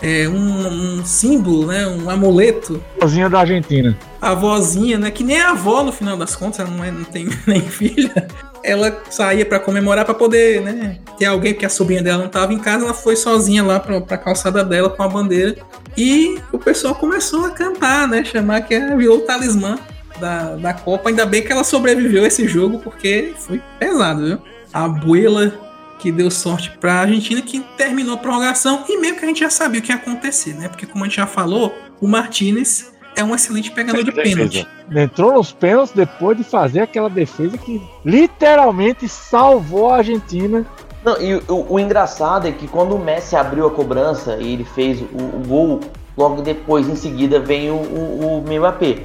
[0.00, 1.86] é um, um símbolo, né?
[1.86, 2.82] Um amuleto.
[3.00, 3.98] Cozinha da Argentina.
[4.20, 5.10] A vozinha, né?
[5.10, 8.28] Que nem a avó no final das contas, ela não, é, não tem nem filha.
[8.66, 10.98] Ela saía para comemorar para poder, né?
[11.16, 14.00] Ter alguém, porque a sobrinha dela não tava em casa, ela foi sozinha lá pra,
[14.00, 15.56] pra calçada dela com a bandeira.
[15.96, 18.24] E o pessoal começou a cantar, né?
[18.24, 19.78] Chamar que virou o talismã
[20.18, 21.08] da, da Copa.
[21.08, 24.38] Ainda bem que ela sobreviveu a esse jogo, porque foi pesado, viu?
[24.72, 25.54] A abuela
[25.98, 29.40] que deu sorte para a Argentina, que terminou a prorrogação e meio que a gente
[29.40, 30.68] já sabia o que ia acontecer, né?
[30.68, 34.68] Porque como a gente já falou, o Martinez é um excelente pegador de pênalti.
[34.94, 40.64] Entrou nos pênaltis depois de fazer aquela defesa que literalmente salvou a Argentina.
[41.02, 44.64] Não, e o, o engraçado é que quando o Messi abriu a cobrança e ele
[44.64, 45.80] fez o, o gol,
[46.16, 48.98] logo depois, em seguida, vem o, o, o Mbappé.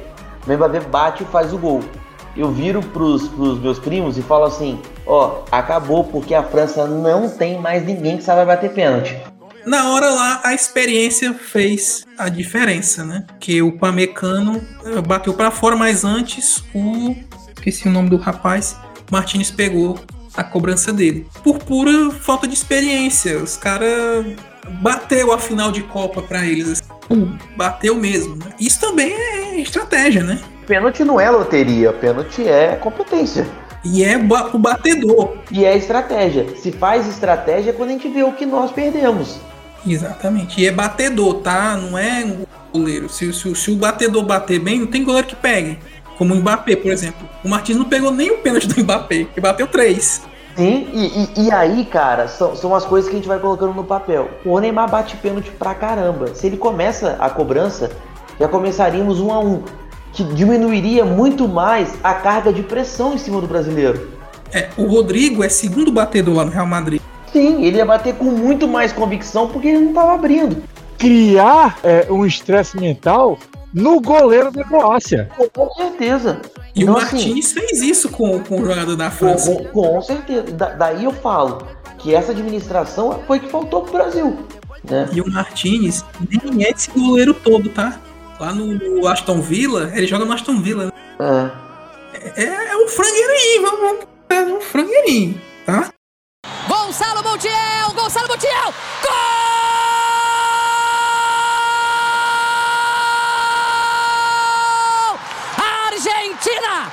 [0.45, 1.81] O Mbappé bate e faz o gol.
[2.35, 7.29] Eu viro pros, pros meus primos e falo assim: ó, acabou porque a França não
[7.29, 9.30] tem mais ninguém que sabe bater pênalti.
[9.65, 13.25] Na hora lá, a experiência fez a diferença, né?
[13.39, 17.15] Que o Pamecano eh, bateu para fora, mas antes o.
[17.55, 18.75] Esqueci o nome do rapaz.
[19.11, 19.99] Martinez pegou
[20.35, 21.27] a cobrança dele.
[21.43, 23.37] Por pura falta de experiência.
[23.37, 24.25] Os caras
[24.81, 26.81] bateu a final de Copa para eles.
[27.07, 28.35] Pum, bateu mesmo.
[28.37, 28.51] Né?
[28.59, 30.39] Isso também é estratégia, né?
[30.65, 33.45] Pênalti não é loteria, pênalti é competência.
[33.83, 35.37] E é o batedor.
[35.51, 36.55] E é estratégia.
[36.55, 39.39] Se faz estratégia é quando a gente vê o que nós perdemos.
[39.85, 40.61] Exatamente.
[40.61, 41.75] E é batedor, tá?
[41.77, 42.25] Não é
[42.73, 43.09] goleiro.
[43.09, 45.79] Se, se- se o batedor bater bem, não tem goleiro que pegue.
[46.17, 47.27] Como o Mbappé, por exemplo.
[47.43, 50.21] O Martins não pegou nem o pênalti do Mbappé, que bateu três.
[50.55, 51.05] Sim, e,
[51.41, 54.29] e- e aí, cara, são, são as coisas que a gente vai colocando no papel.
[54.45, 56.35] O Neymar bate pênalti pra caramba.
[56.35, 57.89] Se ele começa a cobrança,
[58.39, 59.63] já começaríamos um a um.
[60.13, 64.09] Que diminuiria muito mais a carga de pressão em cima do brasileiro.
[64.53, 67.01] É, o Rodrigo é segundo batedor lá no Real Madrid.
[67.31, 70.63] Sim, ele ia bater com muito mais convicção porque ele não tava abrindo.
[70.97, 73.37] Criar é, um estresse mental
[73.73, 75.29] no goleiro da Croácia.
[75.53, 76.41] Com certeza.
[76.75, 79.51] E Então, o assim, Martins fez isso com, com o jogador da França.
[79.51, 80.43] com- com certeza.
[80.51, 81.65] Da- daí eu falo
[81.97, 84.37] que essa administração foi que faltou pro Brasil.
[84.89, 85.07] Né?
[85.13, 87.99] E o Martins nem é esse goleiro todo, tá?
[88.39, 90.85] Lá no, no Aston Villa, ele joga no Aston Villa.
[90.87, 90.91] né?
[92.35, 92.43] É.
[92.43, 95.89] É, é um frangueirinho, vamos, é um frangueirinho, tá?
[96.81, 99.11] Gonçalo Montiel, Gonçalo Montiel, gol!
[105.85, 106.91] Argentina,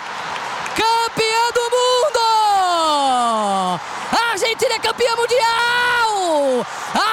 [0.77, 2.21] campeã do mundo!
[4.31, 6.67] Argentina é campeã mundial!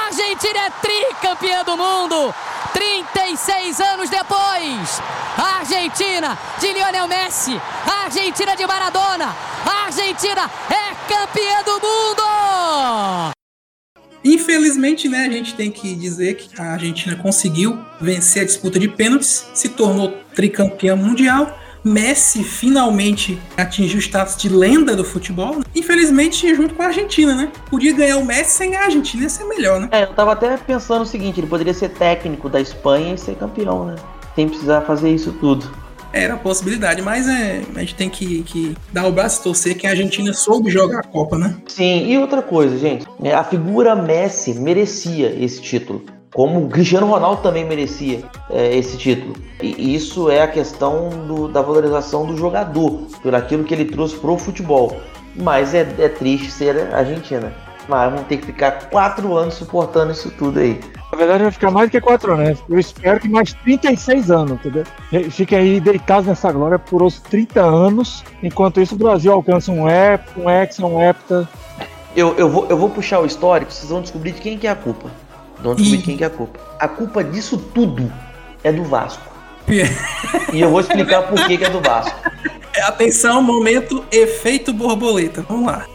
[0.08, 2.36] Argentina é tricampeã do mundo!
[2.74, 5.02] 36 anos depois,
[5.38, 7.62] Argentina de Lionel Messi,
[8.04, 9.34] Argentina de Maradona,
[9.86, 13.32] Argentina é campeã do mundo!
[14.24, 18.88] Infelizmente, né, a gente tem que dizer que a Argentina conseguiu vencer a disputa de
[18.88, 21.60] pênaltis, se tornou tricampeã mundial.
[21.84, 25.62] Messi finalmente atingiu o status de lenda do futebol.
[25.76, 27.52] Infelizmente, junto com a Argentina, né?
[27.70, 29.90] Podia ganhar o Messi sem a Argentina, ia ser melhor, né?
[29.92, 33.36] É, eu tava até pensando o seguinte, ele poderia ser técnico da Espanha e ser
[33.36, 33.96] campeão, né?
[34.34, 35.85] Sem precisar fazer isso tudo.
[36.16, 39.76] Era a possibilidade, mas é, a gente tem que, que dar o braço e torcer
[39.78, 41.58] que a Argentina soube jogar a Copa, né?
[41.68, 46.04] Sim, e outra coisa, gente, né, a figura Messi merecia esse título.
[46.34, 49.36] Como o Cristiano Ronaldo também merecia é, esse título.
[49.62, 54.16] E isso é a questão do- da valorização do jogador, por aquilo que ele trouxe
[54.16, 54.98] pro futebol.
[55.36, 57.54] Mas é, é triste ser a Argentina.
[57.88, 60.80] Mas vamos ter que ficar quatro anos suportando isso tudo aí.
[61.16, 62.66] Na verdade, vai ficar mais do que 4 anos, né?
[62.70, 64.84] Eu espero que mais 36 anos, entendeu?
[65.14, 68.22] E Fiquem aí deitados nessa glória por outros 30 anos.
[68.44, 71.48] Enquanto isso, o Brasil alcança um EP, um Hexa, um Hepta.
[72.16, 74.72] Eu, eu, vou, eu vou puxar o histórico, vocês vão descobrir de quem que é
[74.72, 75.10] a culpa.
[75.62, 76.04] Vão descobrir Ih.
[76.04, 76.60] quem que é a culpa.
[76.80, 78.12] A culpa disso tudo
[78.62, 79.24] é do Vasco.
[80.54, 82.18] E eu vou explicar por que, que é do Vasco.
[82.84, 85.46] Atenção, momento efeito borboleta.
[85.48, 85.86] Vamos lá.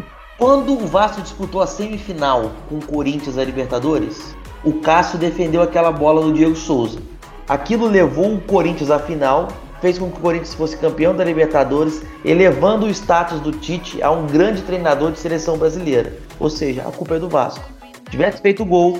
[0.40, 5.92] Quando o Vasco disputou a semifinal com o Corinthians da Libertadores, o Cássio defendeu aquela
[5.92, 6.98] bola do Diego Souza.
[7.46, 9.48] Aquilo levou o Corinthians à final,
[9.82, 14.10] fez com que o Corinthians fosse campeão da Libertadores, elevando o status do Tite a
[14.10, 16.16] um grande treinador de seleção brasileira.
[16.38, 17.62] Ou seja, a culpa é do Vasco.
[17.92, 18.98] Se tivesse feito o gol,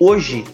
[0.00, 0.44] hoje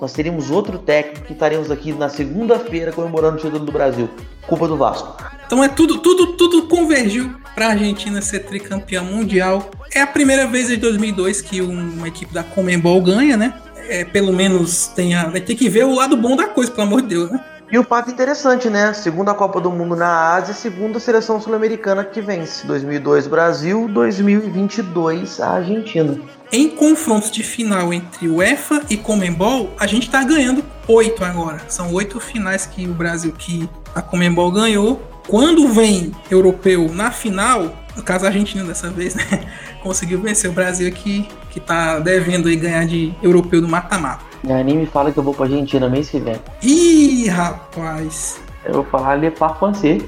[0.00, 4.08] nós teríamos outro técnico que estaremos aqui na segunda-feira comemorando o título do Brasil.
[4.46, 5.16] Culpa do Vasco.
[5.46, 9.70] Então é tudo, tudo, tudo convergiu para a Argentina ser tricampeã mundial.
[9.94, 13.54] É a primeira vez desde 2002 que uma equipe da Comembol ganha, né?
[13.88, 16.86] É, pelo menos tem a, vai ter que ver o lado bom da coisa, pelo
[16.86, 17.40] amor de Deus, né?
[17.70, 18.92] E o fato interessante, né?
[18.92, 22.64] Segunda Copa do Mundo na Ásia, segunda seleção sul-americana que vence.
[22.64, 26.16] 2002 Brasil, 2022 a Argentina.
[26.52, 31.60] Em confrontos de final entre UEFA e Comembol, a gente tá ganhando oito agora.
[31.68, 35.02] São oito finais que o Brasil, que a Comembol ganhou.
[35.26, 39.24] Quando vem europeu na final, no caso a Argentina dessa vez, né?
[39.82, 44.24] Conseguiu vencer o Brasil que, que tá devendo aí ganhar de europeu do mata-mata.
[44.48, 46.40] Aí nem me fala que eu vou pra Argentina mês que vem.
[46.62, 48.40] Ih, rapaz.
[48.64, 50.02] Eu vou falar Le Pas Français.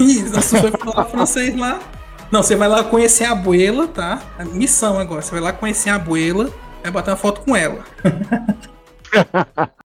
[0.00, 1.78] Ih, você vai falar francês lá.
[2.30, 4.20] Não, você vai lá conhecer a abuela, tá?
[4.38, 5.22] A missão agora.
[5.22, 6.50] Você vai lá conhecer a abuela,
[6.82, 7.84] vai botar uma foto com ela.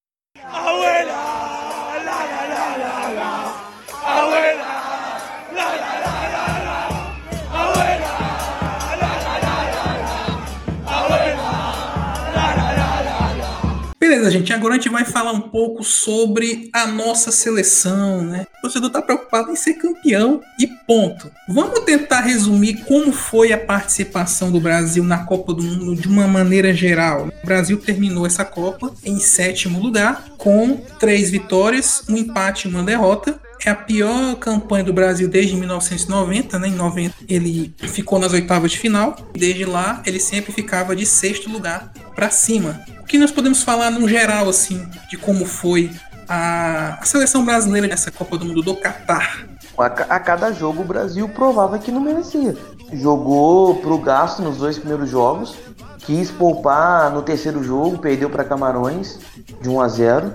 [14.13, 14.54] Beleza, gente.
[14.54, 18.45] Agora a gente vai falar um pouco sobre a nossa seleção, né?
[18.60, 21.32] O torcedor tá preocupado em ser campeão e ponto.
[21.49, 26.28] Vamos tentar resumir como foi a participação do Brasil na Copa do Mundo de uma
[26.28, 27.30] maneira geral.
[27.43, 32.84] O Brasil terminou essa Copa em sétimo lugar, com três vitórias, um empate e uma
[32.84, 33.41] derrota.
[33.65, 36.67] É a pior campanha do Brasil desde 1990, né?
[36.67, 39.15] Em 90 ele ficou nas oitavas de final.
[39.34, 42.82] Desde lá ele sempre ficava de sexto lugar para cima.
[43.02, 45.89] O que nós podemos falar no geral assim de como foi
[46.28, 49.47] a, a seleção brasileira nessa Copa do Mundo do Catar?
[49.78, 52.58] A, a cada jogo o Brasil provava que não merecia.
[52.91, 55.56] Jogou pro gasto nos dois primeiros jogos,
[55.99, 59.19] quis poupar no terceiro jogo, perdeu para Camarões
[59.62, 60.34] de 1 a 0.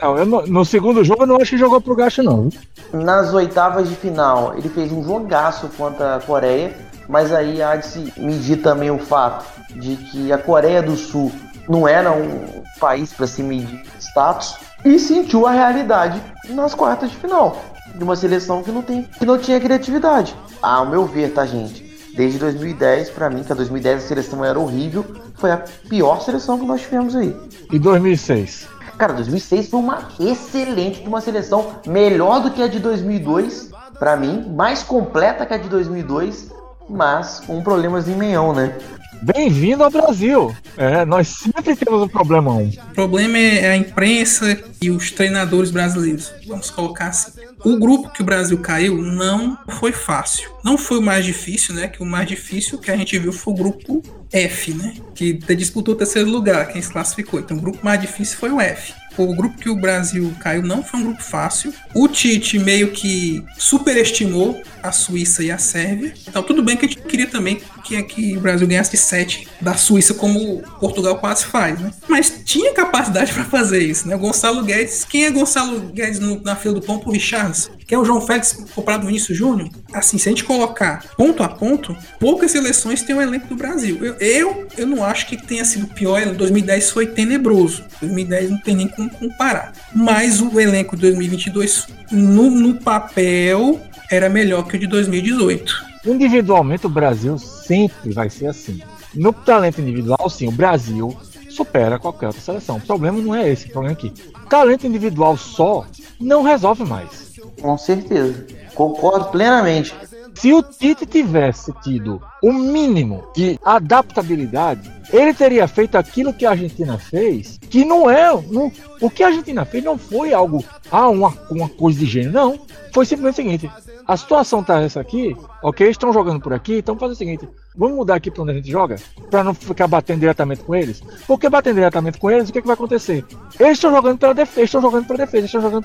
[0.00, 2.50] Não, eu não- no segundo jogo eu não acho que jogou pro gasto, não.
[2.92, 6.76] Nas oitavas de final, ele fez um jogaço contra a Coreia,
[7.08, 11.32] mas aí há de se medir também o fato de que a Coreia do Sul
[11.68, 17.16] não era um país para se medir status e sentiu a realidade nas quartas de
[17.16, 17.60] final
[17.94, 20.36] de uma seleção que não tem que não tinha criatividade.
[20.60, 21.84] Ao meu ver, tá, gente?
[22.14, 25.04] Desde 2010, para mim, que a 2010 a seleção era horrível,
[25.34, 27.34] foi a pior seleção que nós tivemos aí.
[27.72, 28.66] E 2006?
[28.98, 34.52] Cara, 2006 foi uma excelente uma seleção, melhor do que a de 2002, pra mim,
[34.54, 36.50] mais completa que a de 2002,
[36.88, 38.74] mas com problemas em meião, né?
[39.22, 40.54] Bem-vindo ao Brasil!
[40.76, 42.62] É, nós sempre temos um problemão.
[42.90, 46.32] O problema é a imprensa e os treinadores brasileiros.
[46.46, 47.32] Vamos colocar assim.
[47.64, 50.50] O grupo que o Brasil caiu não foi fácil.
[50.62, 51.88] Não foi o mais difícil, né?
[51.88, 54.94] Que o mais difícil que a gente viu foi o grupo F, né?
[55.14, 57.40] Que disputou o terceiro lugar, quem se classificou.
[57.40, 58.92] Então o grupo mais difícil foi o F.
[59.16, 61.72] O grupo que o Brasil caiu não foi um grupo fácil.
[61.94, 66.14] O Tite meio que superestimou a Suíça e a Sérvia.
[66.28, 69.46] Então tudo bem que a gente queria também que, que o Brasil ganhasse de 7
[69.60, 71.90] da Suíça, como Portugal quase faz, né?
[72.08, 74.14] Mas tinha capacidade para fazer isso, né?
[74.16, 77.70] O Gonçalo Guedes, quem é Gonçalo Guedes no- na fila do pão pro Richards?
[77.86, 79.70] Quem é o João Félix comprado do Vinícius Júnior?
[79.92, 84.04] Assim, se a gente colocar ponto a ponto, poucas seleções têm o elenco do Brasil.
[84.04, 86.26] Eu, eu, eu não acho que tenha sido pior.
[86.34, 87.84] 2010 foi tenebroso.
[88.00, 89.72] 2010 não tem nem como comparar.
[89.94, 93.80] Mas o elenco de 2022, no, no papel,
[94.10, 95.86] era melhor que o de 2018.
[96.04, 98.80] Individualmente, o Brasil sempre vai ser assim.
[99.14, 101.16] No talento individual, sim, o Brasil
[101.50, 102.76] supera qualquer outra seleção.
[102.76, 104.12] O problema não é esse, o problema é que
[104.48, 105.86] talento individual só
[106.20, 107.34] não resolve mais.
[107.60, 108.46] Com certeza.
[108.74, 109.94] Concordo plenamente.
[110.36, 116.50] Se o Tite tivesse tido o mínimo de adaptabilidade, ele teria feito aquilo que a
[116.50, 118.30] Argentina fez, que não é.
[118.50, 118.70] Não,
[119.00, 122.60] o que a Argentina fez não foi algo, ah, uma, uma coisa de gênio, não.
[122.92, 123.70] Foi simplesmente o seguinte:
[124.06, 125.88] a situação tá essa aqui, ok?
[125.88, 128.70] Estão jogando por aqui, então faz o seguinte: vamos mudar aqui para onde a gente
[128.70, 128.96] joga,
[129.30, 131.02] para não ficar batendo diretamente com eles.
[131.26, 133.24] Porque batendo diretamente com eles, o que, é que vai acontecer?
[133.58, 135.84] Eles estão jogando para defesa, estão jogando para defesa, estão jogando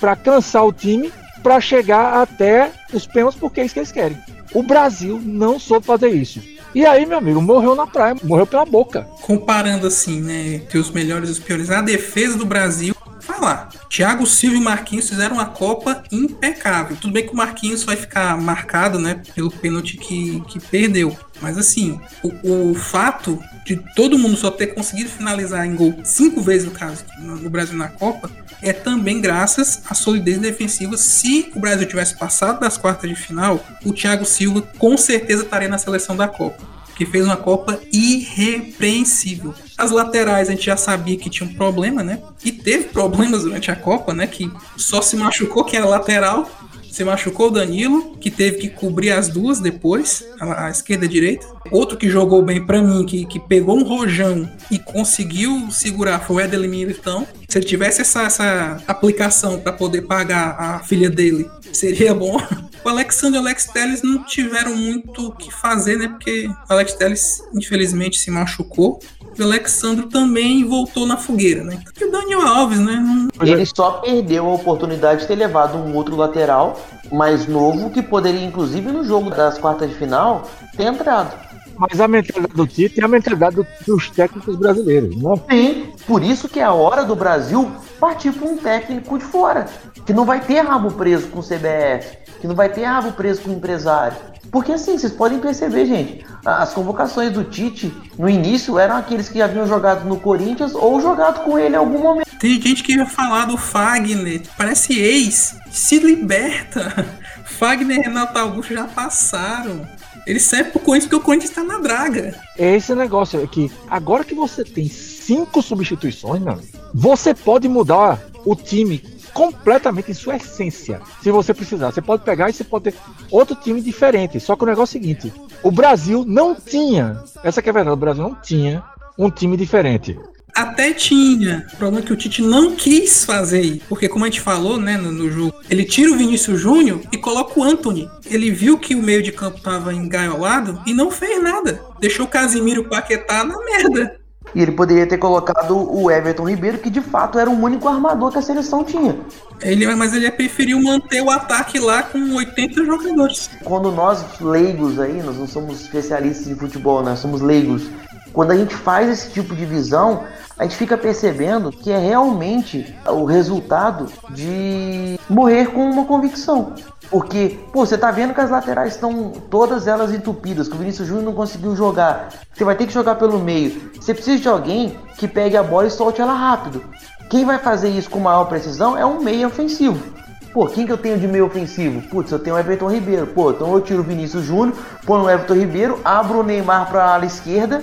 [0.00, 1.12] para cansar o time,
[1.44, 4.16] para chegar até os pênaltis, porque é isso que eles querem.
[4.54, 6.40] O Brasil não soube fazer isso.
[6.74, 9.06] E aí, meu amigo, morreu na praia, morreu pela boca.
[9.20, 13.68] Comparando assim, né, que os melhores e os piores, a defesa do Brasil falar.
[13.88, 16.96] Thiago Silva e Marquinhos fizeram uma Copa impecável.
[16.96, 21.16] Tudo bem que o Marquinhos vai ficar marcado, né, pelo pênalti que, que perdeu.
[21.40, 26.40] Mas assim, o, o fato de todo mundo só ter conseguido finalizar em gol cinco
[26.40, 28.30] vezes, no caso, no, no Brasil na Copa,
[28.62, 30.96] é também graças à solidez defensiva.
[30.96, 35.68] Se o Brasil tivesse passado das quartas de final, o Thiago Silva com certeza estaria
[35.68, 39.54] na seleção da Copa que fez uma Copa irrepreensível.
[39.76, 42.20] As laterais a gente já sabia que tinha um problema, né?
[42.44, 44.26] E teve problemas durante a Copa, né?
[44.26, 46.48] Que só se machucou quem era lateral.
[46.90, 51.08] Se machucou o Danilo, que teve que cobrir as duas depois, a, a esquerda e
[51.08, 51.44] a direita.
[51.72, 56.36] Outro que jogou bem para mim, que, que pegou um rojão e conseguiu segurar, foi
[56.36, 57.26] o Eder Militão.
[57.48, 62.40] Se ele tivesse essa, essa aplicação para poder pagar a filha dele, seria bom.
[62.84, 66.08] O Alexandre e o Alex Telles não tiveram muito o que fazer, né?
[66.08, 69.00] Porque o Alex Telles, infelizmente, se machucou.
[69.36, 71.82] E o Alexandre também voltou na fogueira, né?
[71.98, 72.92] E o Daniel Alves, né?
[72.92, 73.28] Não...
[73.46, 76.78] Ele só perdeu a oportunidade de ter levado um outro lateral
[77.10, 81.43] mais novo, que poderia, inclusive, no jogo das quartas de final, ter entrado.
[81.76, 83.56] Mas a mentalidade do Tite é a mentalidade
[83.86, 85.54] dos técnicos brasileiros, não é?
[85.54, 89.66] Sim, por isso que é a hora do Brasil partir para um técnico de fora,
[90.04, 93.42] que não vai ter rabo preso com o CBF, que não vai ter rabo preso
[93.42, 94.16] com o empresário.
[94.50, 99.42] Porque assim, vocês podem perceber, gente, as convocações do Tite no início eram aqueles que
[99.42, 102.30] haviam jogado no Corinthians ou jogado com ele em algum momento.
[102.38, 107.04] Tem gente que ia falar do Fagner, parece ex, se liberta.
[107.44, 109.86] Fagner e Renato Augusto já passaram.
[110.26, 112.34] Ele serve pro Corinthians porque o Corinthians está na draga.
[112.58, 118.22] Esse negócio é que agora que você tem cinco substituições, meu amigo, você pode mudar
[118.44, 119.02] o time
[119.34, 121.00] completamente em sua essência.
[121.22, 122.94] Se você precisar, você pode pegar e você pode ter
[123.30, 124.40] outro time diferente.
[124.40, 127.74] Só que o negócio é o seguinte: o Brasil não tinha, essa que é a
[127.74, 128.82] verdade, o Brasil não tinha
[129.18, 130.18] um time diferente.
[130.54, 131.66] Até tinha.
[131.72, 133.82] O problema é que o Tite não quis fazer.
[133.88, 137.18] Porque, como a gente falou, né, no, no jogo, ele tira o Vinícius Júnior e
[137.18, 138.08] coloca o Anthony.
[138.26, 141.80] Ele viu que o meio de campo tava engaiolado e não fez nada.
[142.00, 144.24] Deixou o Casimiro Paquetá na merda.
[144.54, 148.30] E ele poderia ter colocado o Everton Ribeiro, que de fato era o único armador
[148.30, 149.18] que a seleção tinha.
[149.60, 153.50] Ele, mas ele preferiu manter o ataque lá com 80 jogadores.
[153.64, 157.88] Quando nós, leigos aí, nós não somos especialistas em futebol, nós somos leigos.
[158.34, 160.24] Quando a gente faz esse tipo de visão,
[160.58, 166.72] a gente fica percebendo que é realmente o resultado de morrer com uma convicção.
[167.08, 171.06] Porque, pô, você tá vendo que as laterais estão todas elas entupidas, que o Vinícius
[171.06, 172.28] Júnior não conseguiu jogar.
[172.52, 173.92] Você vai ter que jogar pelo meio.
[173.94, 176.82] Você precisa de alguém que pegue a bola e solte ela rápido.
[177.30, 180.14] Quem vai fazer isso com maior precisão é um meio ofensivo.
[180.52, 182.00] Pô, quem que eu tenho de meio ofensivo?
[182.08, 183.28] Putz, eu tenho o Everton Ribeiro.
[183.28, 187.04] Pô, então eu tiro o Vinícius Júnior, põe o Everton Ribeiro, abro o Neymar para
[187.04, 187.82] a ala esquerda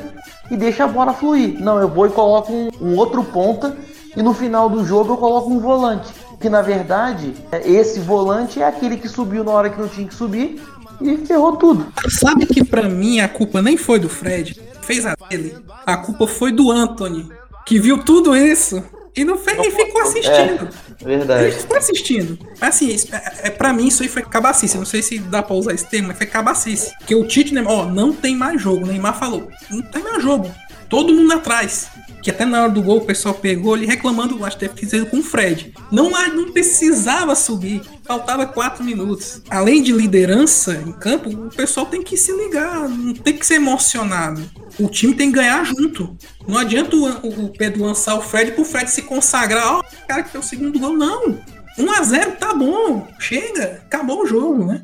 [0.51, 1.59] e deixa a bola fluir.
[1.59, 3.75] Não, eu vou e coloco um, um outro ponta
[4.15, 6.11] e no final do jogo eu coloco um volante.
[6.39, 7.33] Que na verdade,
[7.65, 10.61] esse volante é aquele que subiu na hora que não tinha que subir
[10.99, 11.87] e ferrou tudo.
[12.09, 15.55] Sabe que para mim a culpa nem foi do Fred, fez a dele.
[15.85, 17.29] A culpa foi do Anthony,
[17.65, 18.83] que viu tudo isso
[19.15, 20.67] e não fez, e ficou assistindo.
[20.67, 21.43] É, verdade.
[21.45, 22.37] Ele ficou assistindo.
[22.59, 24.77] Assim, é, é, pra mim isso aí foi cabacice.
[24.77, 26.93] Não sei se dá pra usar esse termo, mas foi cabacice.
[26.97, 28.83] Porque o Tite, ó, não tem mais jogo.
[28.83, 30.53] O Neymar falou, não tem mais jogo.
[30.89, 31.89] Todo mundo atrás.
[32.21, 35.09] Que até na hora do gol o pessoal pegou ele reclamando, acho que deve ter
[35.09, 35.73] com o Fred.
[35.91, 37.81] Não, não precisava subir.
[38.03, 39.41] Faltava quatro minutos.
[39.49, 43.55] Além de liderança em campo, o pessoal tem que se ligar, não tem que ser
[43.55, 44.43] emocionado.
[44.79, 46.15] O time tem que ganhar junto.
[46.47, 49.75] Não adianta o, o, Pedro lançar o Fred pro Fred se consagrar.
[49.75, 50.93] Ó, oh, cara que fez o segundo gol.
[50.93, 51.39] Não.
[51.77, 53.07] 1x0 tá bom.
[53.19, 53.81] Chega.
[53.85, 54.83] Acabou o jogo, né?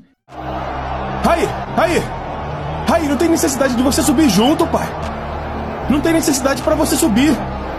[1.25, 2.01] Aí, aí.
[2.91, 4.87] Aí, não tem necessidade de você subir junto, pai.
[5.89, 7.31] Não tem necessidade para você subir.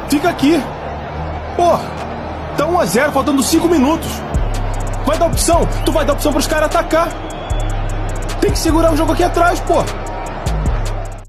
[0.09, 0.55] Fica aqui.
[1.57, 1.77] Pô,
[2.57, 4.09] tá 1x0, faltando 5 minutos.
[5.05, 5.61] Vai dar opção.
[5.85, 7.09] Tu vai dar opção pros caras atacar.
[8.41, 9.85] Tem que segurar o jogo aqui atrás, pô.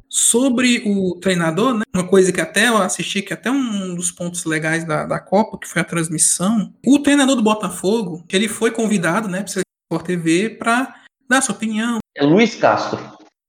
[0.08, 1.84] Sobre o treinador, né?
[1.94, 5.20] Uma coisa que até eu assisti, que é até um dos pontos legais da, da
[5.20, 6.74] Copa, que foi a transmissão.
[6.86, 10.94] O treinador do Botafogo, ele foi convidado, né, Sport TV, para
[11.28, 12.00] dar sua opinião.
[12.16, 13.00] É Luiz Castro.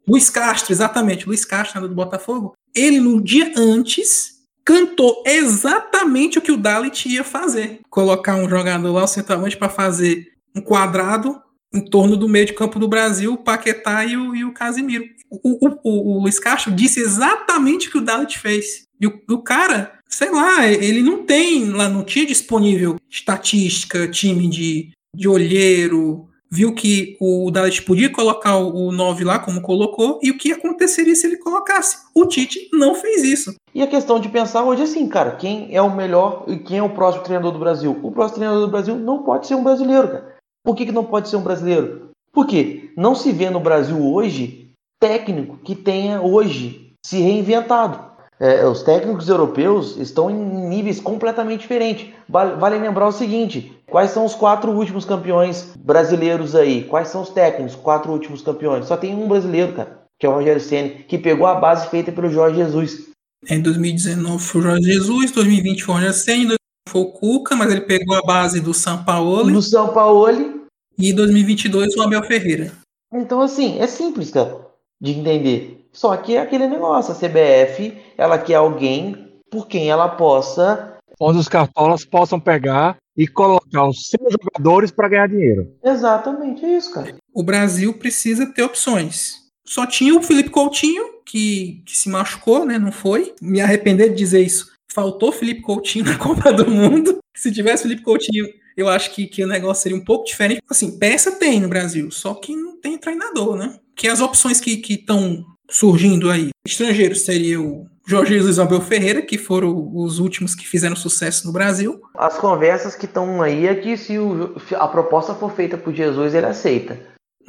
[0.08, 2.54] Luiz Castro, exatamente, Luiz Castro do Botafogo.
[2.74, 7.80] Ele, no dia antes, cantou exatamente o que o Dalit ia fazer.
[7.90, 11.40] Colocar um jogador lá, o centroavante, para fazer um quadrado
[11.72, 15.04] em torno do meio de campo do Brasil, o Paquetá e o, e o Casimiro.
[15.30, 18.84] O, o, o, o, Luiz Castro disse exatamente o que o Dalit fez.
[19.00, 24.48] E o, o cara, sei lá, ele não tem, lá não tinha disponível estatística, time
[24.48, 30.30] de, de olheiro, viu que o Dallas podia colocar o 9 lá, como colocou, e
[30.30, 31.98] o que aconteceria se ele colocasse.
[32.14, 33.54] O Tite não fez isso.
[33.74, 36.78] E a questão de pensar hoje é assim, cara, quem é o melhor e quem
[36.78, 37.98] é o próximo treinador do Brasil?
[38.02, 40.36] O próximo treinador do Brasil não pode ser um brasileiro, cara.
[40.64, 42.10] Por que, que não pode ser um brasileiro?
[42.32, 44.70] Porque não se vê no Brasil hoje
[45.00, 48.10] técnico que tenha hoje se reinventado.
[48.38, 52.08] É, os técnicos europeus estão em níveis completamente diferentes.
[52.26, 56.84] Vale, vale, lembrar o seguinte: quais são os quatro últimos campeões brasileiros aí?
[56.84, 58.86] Quais são os técnicos, quatro últimos campeões?
[58.86, 62.12] Só tem um brasileiro, cara, que é o Rogério Ceni, que pegou a base feita
[62.12, 63.10] pelo Jorge Jesus.
[63.48, 66.54] Em 2019 foi o Jorge Jesus, 2020 foi o Rogério Ceni,
[66.88, 69.50] foi o Cuca, mas ele pegou a base do São Paulo.
[69.50, 70.66] Do São Paulo.
[70.98, 72.72] E 2022 o Abel Ferreira.
[73.12, 74.66] Então, assim, é simples, cara,
[75.00, 75.88] de entender.
[75.92, 80.89] Só que é aquele negócio, a CBF, ela quer alguém por quem ela possa.
[81.20, 85.76] Onde os cartolas possam pegar e colocar os seus jogadores para ganhar dinheiro.
[85.84, 87.14] Exatamente é isso, cara.
[87.34, 89.34] O Brasil precisa ter opções.
[89.66, 92.78] Só tinha o Felipe Coutinho, que, que se machucou, né?
[92.78, 93.34] Não foi.
[93.40, 94.72] Me arrepender de dizer isso.
[94.92, 97.18] Faltou Felipe Coutinho na Copa do Mundo.
[97.36, 98.46] Se tivesse Felipe Coutinho,
[98.76, 100.62] eu acho que, que o negócio seria um pouco diferente.
[100.68, 103.78] Assim, peça tem no Brasil, só que não tem treinador, né?
[103.94, 106.48] Que as opções que estão surgindo aí.
[106.66, 111.52] Estrangeiros seria o Jorge Jesus Abel Ferreira, que foram os últimos que fizeram sucesso no
[111.52, 112.00] Brasil.
[112.16, 116.34] As conversas que estão aí é que se o, a proposta for feita por Jesus,
[116.34, 116.98] ele aceita.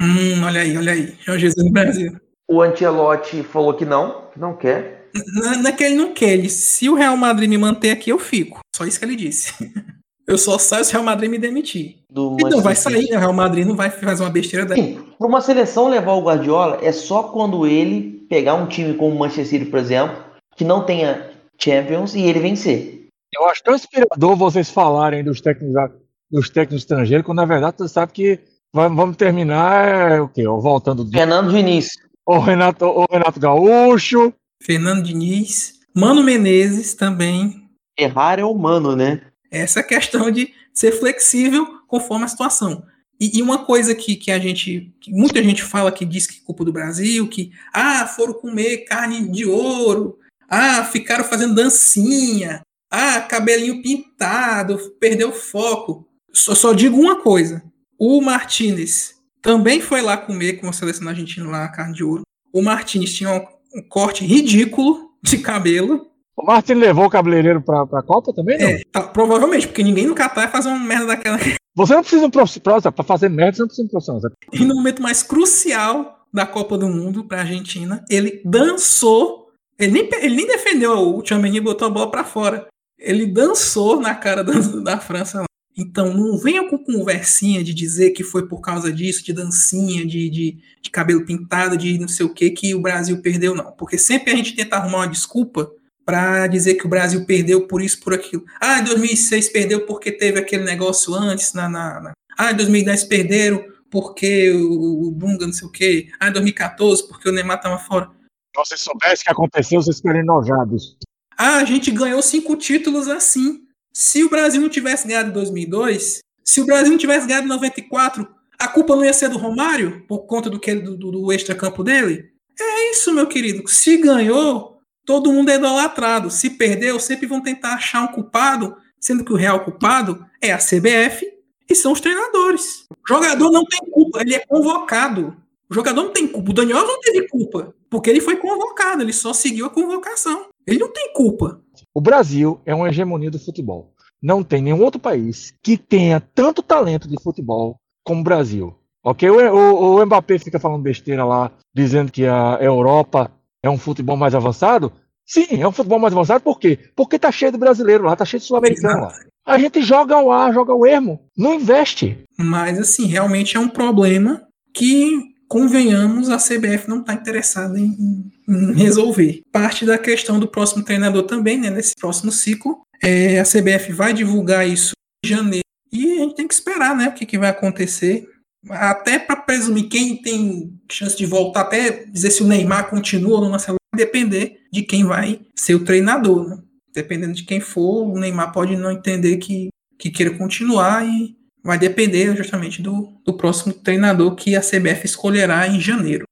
[0.00, 1.16] Hum, olha aí, olha aí.
[1.26, 2.12] Jorge Jesus no Brasil.
[2.48, 5.08] O Antelote falou que não, que não quer.
[5.34, 6.34] Não, é que ele não quer.
[6.34, 8.60] Ele, se o Real Madrid me manter aqui, eu fico.
[8.72, 9.52] Só isso que ele disse.
[10.24, 11.96] Eu só saio se o Real Madrid me demitir.
[12.08, 13.16] Do e não vai sair, né?
[13.16, 14.80] O Real Madrid não vai fazer uma besteira daí.
[14.80, 19.16] Sim, para uma seleção levar o Guardiola é só quando ele pegar um time como
[19.16, 20.16] o Manchester City, por exemplo,
[20.56, 23.08] que não tenha Champions e ele vencer.
[23.32, 25.90] Eu acho tão inspirador vocês falarem dos técnicos,
[26.30, 28.40] dos técnicos estrangeiros, quando na verdade você sabe que
[28.72, 30.44] vamos terminar é, o quê?
[30.44, 31.10] Voltando do...
[31.10, 31.88] Fernando Diniz.
[32.26, 34.32] O Renato, o Renato Gaúcho.
[34.62, 35.80] Fernando Diniz.
[35.94, 37.68] Mano Menezes também.
[37.98, 39.22] Errar é humano, né?
[39.50, 42.84] Essa questão de ser flexível conforme a situação.
[43.20, 46.38] E, e, uma coisa que, que a gente, que muita gente fala que diz que
[46.40, 50.18] é culpa do Brasil, que ah, foram comer carne de ouro,
[50.52, 56.06] ah, ficaram fazendo dancinha, ah, cabelinho pintado, perdeu o foco.
[56.32, 57.62] Só, só digo uma coisa:
[57.98, 62.22] o Martinez também foi lá comer com a seleção argentina lá, carne de ouro.
[62.52, 67.86] O Martinez tinha um, um corte ridículo de cabelo o Martin levou o cabeleireiro pra,
[67.86, 68.66] pra Copa também, não?
[68.66, 71.38] É, tá, provavelmente, porque ninguém no Catar vai fazer uma merda daquela.
[71.74, 74.32] Você não precisa de um profissional, pra fazer merda você não precisa de um profissional.
[74.52, 79.41] E no momento mais crucial da Copa do Mundo pra Argentina, ele dançou,
[79.78, 82.66] ele nem, ele nem defendeu o Chamini e botou a bola pra fora.
[82.98, 85.44] Ele dançou na cara da, da França
[85.76, 90.30] Então não venha com conversinha de dizer que foi por causa disso, de dancinha, de,
[90.30, 93.72] de, de cabelo pintado, de não sei o que, que o Brasil perdeu, não.
[93.72, 95.70] Porque sempre a gente tenta arrumar uma desculpa
[96.04, 98.44] para dizer que o Brasil perdeu por isso, por aquilo.
[98.60, 102.12] Ah, em 2006 perdeu porque teve aquele negócio antes, na, na, na...
[102.36, 107.06] ah, em 2010 perderam porque o, o Dunga não sei o quê, ah, em 2014
[107.06, 108.10] porque o Neymar estava fora.
[108.54, 110.96] Se vocês soubessem o que aconteceu, vocês ficariam enojados.
[111.38, 113.62] Ah, a gente ganhou cinco títulos assim.
[113.94, 117.50] Se o Brasil não tivesse ganhado em 2002, se o Brasil não tivesse ganhado em
[117.50, 118.28] 94,
[118.58, 122.30] a culpa não ia ser do Romário, por conta do, que, do, do extra-campo dele?
[122.60, 123.66] É isso, meu querido.
[123.68, 126.30] Se ganhou, todo mundo é idolatrado.
[126.30, 130.58] Se perdeu, sempre vão tentar achar um culpado, sendo que o real culpado é a
[130.58, 131.26] CBF
[131.68, 132.84] e são os treinadores.
[132.90, 135.36] O jogador não tem culpa, ele é convocado.
[135.70, 136.50] O jogador não tem culpa.
[136.50, 140.46] O Daniel não teve culpa, porque ele foi convocado, ele só seguiu a convocação.
[140.66, 141.60] Ele não tem culpa.
[141.94, 143.92] O Brasil é uma hegemonia do futebol.
[144.22, 148.74] Não tem nenhum outro país que tenha tanto talento de futebol como o Brasil.
[149.04, 149.28] Ok?
[149.28, 153.30] O, o, o Mbappé fica falando besteira lá, dizendo que a Europa
[153.62, 154.90] é um futebol mais avançado?
[155.26, 156.78] Sim, é um futebol mais avançado, por quê?
[156.96, 159.12] Porque tá cheio de brasileiro lá, tá cheio de sul-americano lá.
[159.44, 162.24] A gente joga o ar, joga o ermo, não investe.
[162.38, 164.40] Mas, assim, realmente é um problema
[164.72, 169.42] que, convenhamos, a CBF não está interessada em, em, resolver.
[169.52, 174.14] Parte da questão do próximo treinador também, né, nesse próximo ciclo, é, a CBF vai
[174.14, 174.92] divulgar isso
[175.22, 175.66] em janeiro.
[175.92, 178.26] E a gente tem que esperar, né, o que, que vai acontecer.
[178.70, 183.42] Até para presumir quem tem chance de voltar, até dizer se o Neymar continua ou
[183.42, 186.48] não vai depender de quem vai ser o treinador.
[186.48, 186.62] Né?
[186.94, 191.78] Dependendo de quem for, o Neymar pode não entender que, que queira continuar e vai
[191.78, 196.24] depender justamente do, do próximo treinador que a CBF escolherá em janeiro.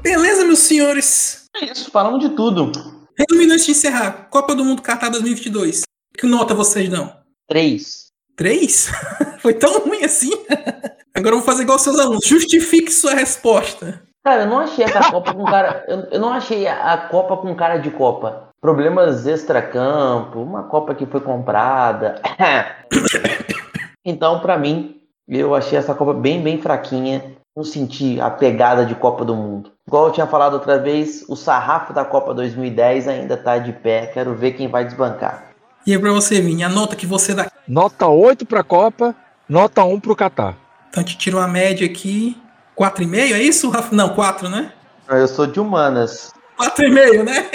[0.00, 1.44] Beleza, meus senhores?
[1.56, 2.70] É isso, falamos de tudo.
[3.16, 5.82] Resumindo antes de encerrar, Copa do Mundo Qatar 2022.
[6.16, 7.12] Que nota vocês dão?
[7.48, 8.06] Três.
[8.36, 8.88] Três?
[9.42, 10.30] Foi tão ruim assim?
[11.18, 12.24] Agora eu vou fazer igual seus alunos.
[12.24, 14.00] Justifique sua resposta.
[14.24, 15.84] Cara, eu não achei essa Copa com cara.
[15.88, 18.50] Eu, eu não achei a, Copa com cara de Copa.
[18.60, 22.20] Problemas extra-campo, uma Copa que foi comprada.
[24.04, 27.36] então, pra mim, eu achei essa Copa bem, bem fraquinha.
[27.56, 29.72] Não senti a pegada de Copa do Mundo.
[29.88, 34.06] Igual eu tinha falado outra vez, o sarrafo da Copa 2010 ainda tá de pé.
[34.06, 35.48] Quero ver quem vai desbancar.
[35.84, 37.50] E aí pra você, Vini, a nota que você dá.
[37.66, 39.16] Nota 8 pra Copa,
[39.48, 40.67] nota 1 pro Catar.
[40.88, 42.36] Então a gente tira uma média aqui.
[42.76, 43.94] 4,5, é isso, Rafa?
[43.94, 44.72] Não, 4, né?
[45.08, 46.32] Eu sou de humanas.
[46.58, 47.50] 4,5, né?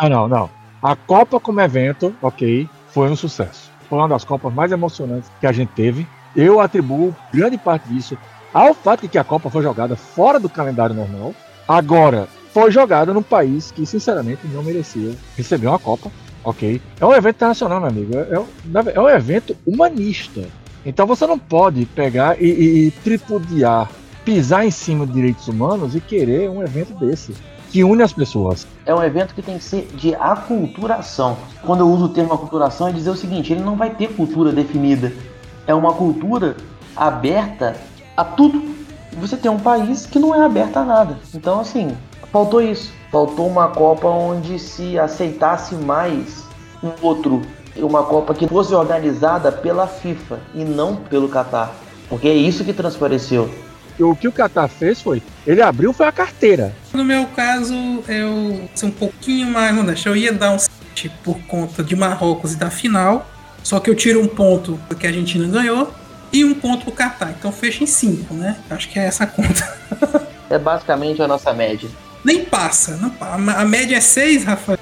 [0.00, 0.50] Não, não, não.
[0.82, 3.70] A Copa como evento, ok, foi um sucesso.
[3.88, 6.06] Foi uma das Copas mais emocionantes que a gente teve.
[6.36, 8.18] Eu atribuo grande parte disso
[8.52, 11.34] ao fato de que a Copa foi jogada fora do calendário normal.
[11.66, 16.10] Agora, foi jogada num país que, sinceramente, não merecia receber uma Copa,
[16.44, 16.80] ok?
[17.00, 18.16] É um evento internacional, meu amigo.
[18.16, 18.46] É um,
[18.94, 20.42] é um evento humanista.
[20.84, 23.90] Então você não pode pegar e, e, e tripudiar,
[24.24, 27.34] pisar em cima de direitos humanos e querer um evento desse
[27.74, 28.68] que une as pessoas.
[28.86, 31.36] É um evento que tem que ser de aculturação.
[31.62, 34.52] Quando eu uso o termo aculturação, é dizer o seguinte: ele não vai ter cultura
[34.52, 35.12] definida.
[35.66, 36.56] É uma cultura
[36.94, 37.74] aberta
[38.16, 38.62] a tudo.
[39.14, 41.18] Você tem um país que não é aberto a nada.
[41.34, 41.96] Então, assim,
[42.30, 42.92] faltou isso.
[43.10, 46.44] Faltou uma Copa onde se aceitasse mais
[46.80, 47.42] um outro.
[47.76, 51.72] Uma Copa que fosse organizada pela FIFA e não pelo Qatar.
[52.08, 53.52] Porque é isso que transpareceu.
[53.98, 56.74] O que o Qatar fez foi, ele abriu foi a carteira.
[56.92, 57.74] No meu caso,
[58.08, 60.08] eu sou um pouquinho mais modesto.
[60.08, 63.26] Eu ia dar um 7 por conta de Marrocos e da final.
[63.62, 65.92] Só que eu tiro um ponto que a Argentina ganhou
[66.32, 67.34] e um ponto pro Qatar.
[67.38, 68.56] Então fecha em 5, né?
[68.68, 70.24] Acho que é essa a conta.
[70.50, 71.88] É basicamente a nossa média.
[72.22, 72.96] Nem passa.
[72.98, 74.78] Não, a a média é 6, Rafael.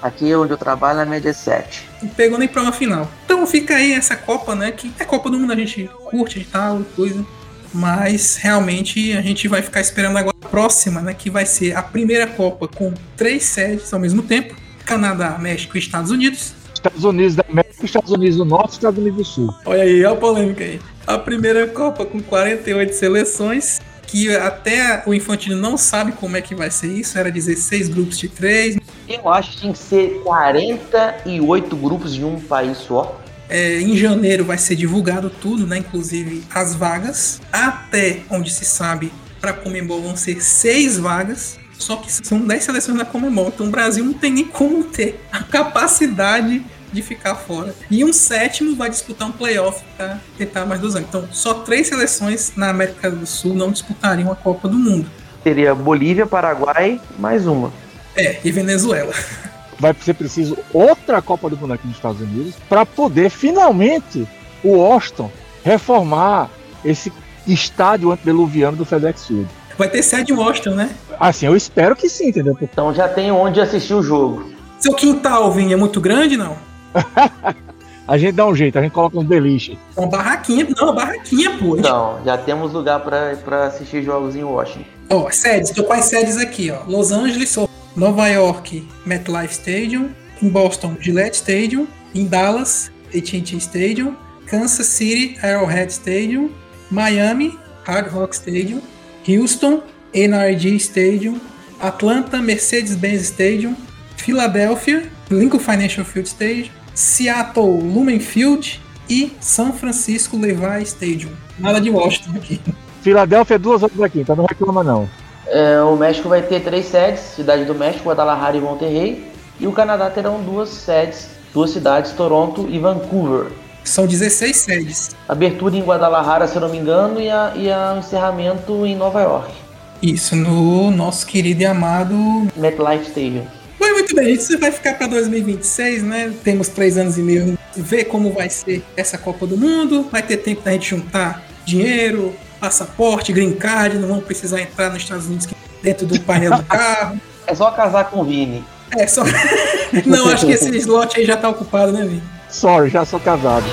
[0.00, 1.88] Aqui onde eu trabalho, a média é 7.
[2.02, 3.10] Não pegou nem pra uma final.
[3.24, 4.72] Então fica aí essa Copa, né?
[4.72, 7.24] Que é Copa do Mundo, a gente curte e tal, e coisa.
[7.72, 11.14] Mas realmente a gente vai ficar esperando agora a próxima, né?
[11.14, 14.54] Que vai ser a primeira Copa com três sedes ao mesmo tempo:
[14.84, 16.54] Canadá, México e Estados Unidos.
[16.74, 19.54] Estados Unidos da América, Estados Unidos do Norte e Estados Unidos do Sul.
[19.64, 20.80] Olha aí, olha a polêmica aí.
[21.06, 23.80] A primeira Copa com 48 seleções,
[24.12, 28.18] que até o Infantino não sabe como é que vai ser isso, era 16 grupos
[28.18, 28.76] de 3.
[29.08, 33.18] Eu acho que tem que ser 48 grupos de um país só.
[33.48, 35.78] É, em janeiro vai ser divulgado tudo, né?
[35.78, 37.40] Inclusive as vagas.
[37.50, 39.10] Até onde se sabe,
[39.40, 41.58] para Comembol vão ser seis vagas.
[41.78, 43.48] Só que são 10 seleções da Comembol.
[43.48, 47.74] Então o Brasil não tem nem como ter a capacidade de ficar fora.
[47.90, 51.08] E um sétimo vai disputar um playoff para tentar mais dois anos.
[51.08, 55.10] Então só três seleções na América do Sul não disputariam a Copa do Mundo.
[55.42, 57.72] Seria Bolívia, Paraguai, mais uma.
[58.14, 59.12] É, e Venezuela.
[59.78, 64.28] Vai ser preciso outra Copa do Mundo aqui nos Estados Unidos para poder finalmente
[64.62, 65.30] o Washington
[65.64, 66.48] reformar
[66.84, 67.12] esse
[67.46, 69.48] estádio antediluviano do FedEx Field.
[69.76, 70.90] Vai ter sede em Washington, né?
[71.18, 72.56] Assim, eu espero que sim, entendeu?
[72.60, 74.52] Então já tem onde assistir o jogo.
[74.78, 76.56] Seu quintal, Vini, é muito grande, não?
[78.06, 79.78] a gente dá um jeito, a gente coloca um beliche.
[79.96, 81.76] Uma barraquinha, não, uma barraquinha, pô.
[81.76, 84.84] Então, já temos lugar para assistir jogos em Washington.
[85.10, 86.84] Ó, sedes, tô com as sedes aqui, ó.
[86.86, 87.56] Los Angeles,
[87.94, 90.10] Nova York, MetLife Stadium,
[90.42, 94.16] em Boston, Gillette Stadium, em Dallas, AT&T Stadium,
[94.46, 96.50] Kansas City, Arrowhead Stadium,
[96.90, 98.80] Miami, Hard Rock Stadium,
[99.26, 99.82] Houston,
[100.14, 101.40] NRG Stadium,
[101.80, 103.76] Atlanta, Mercedes-Benz Stadium,
[104.16, 111.30] Filadélfia, Lincoln Financial Field Stadium, Seattle, Lumen Field e São Francisco Levi Stadium.
[111.58, 112.60] Nada de Washington aqui.
[113.02, 115.08] Filadélfia é duas horas daqui, então não reclama não.
[115.46, 119.32] É, o México vai ter três sedes: Cidade do México, Guadalajara e Monterrey.
[119.60, 123.46] E o Canadá terão duas sedes, duas cidades, Toronto e Vancouver.
[123.84, 125.16] São 16 sedes.
[125.28, 129.20] Abertura em Guadalajara, se eu não me engano, e, a, e a encerramento em Nova
[129.20, 129.52] York.
[130.00, 132.14] Isso, no nosso querido e amado.
[132.56, 133.46] MetLife Stadium.
[133.78, 136.32] Mas muito bem, isso vai ficar para 2026, né?
[136.44, 137.58] Temos três anos e meio.
[137.76, 140.08] Ver como vai ser essa Copa do Mundo.
[140.10, 145.02] Vai ter tempo da gente juntar dinheiro, passaporte, green card, não vão precisar entrar nos
[145.02, 145.48] Estados Unidos
[145.82, 147.20] dentro do painel do carro.
[147.44, 148.64] É só casar com o Vini.
[148.96, 149.24] É só.
[150.06, 152.22] Não, acho que esse slot aí já tá ocupado, né, Vini?
[152.48, 153.66] Sorry, já sou casado.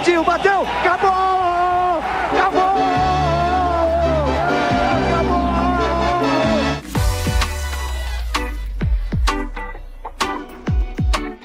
[0.00, 2.00] Partiu, bateu, acabou!
[2.32, 2.60] Acabou!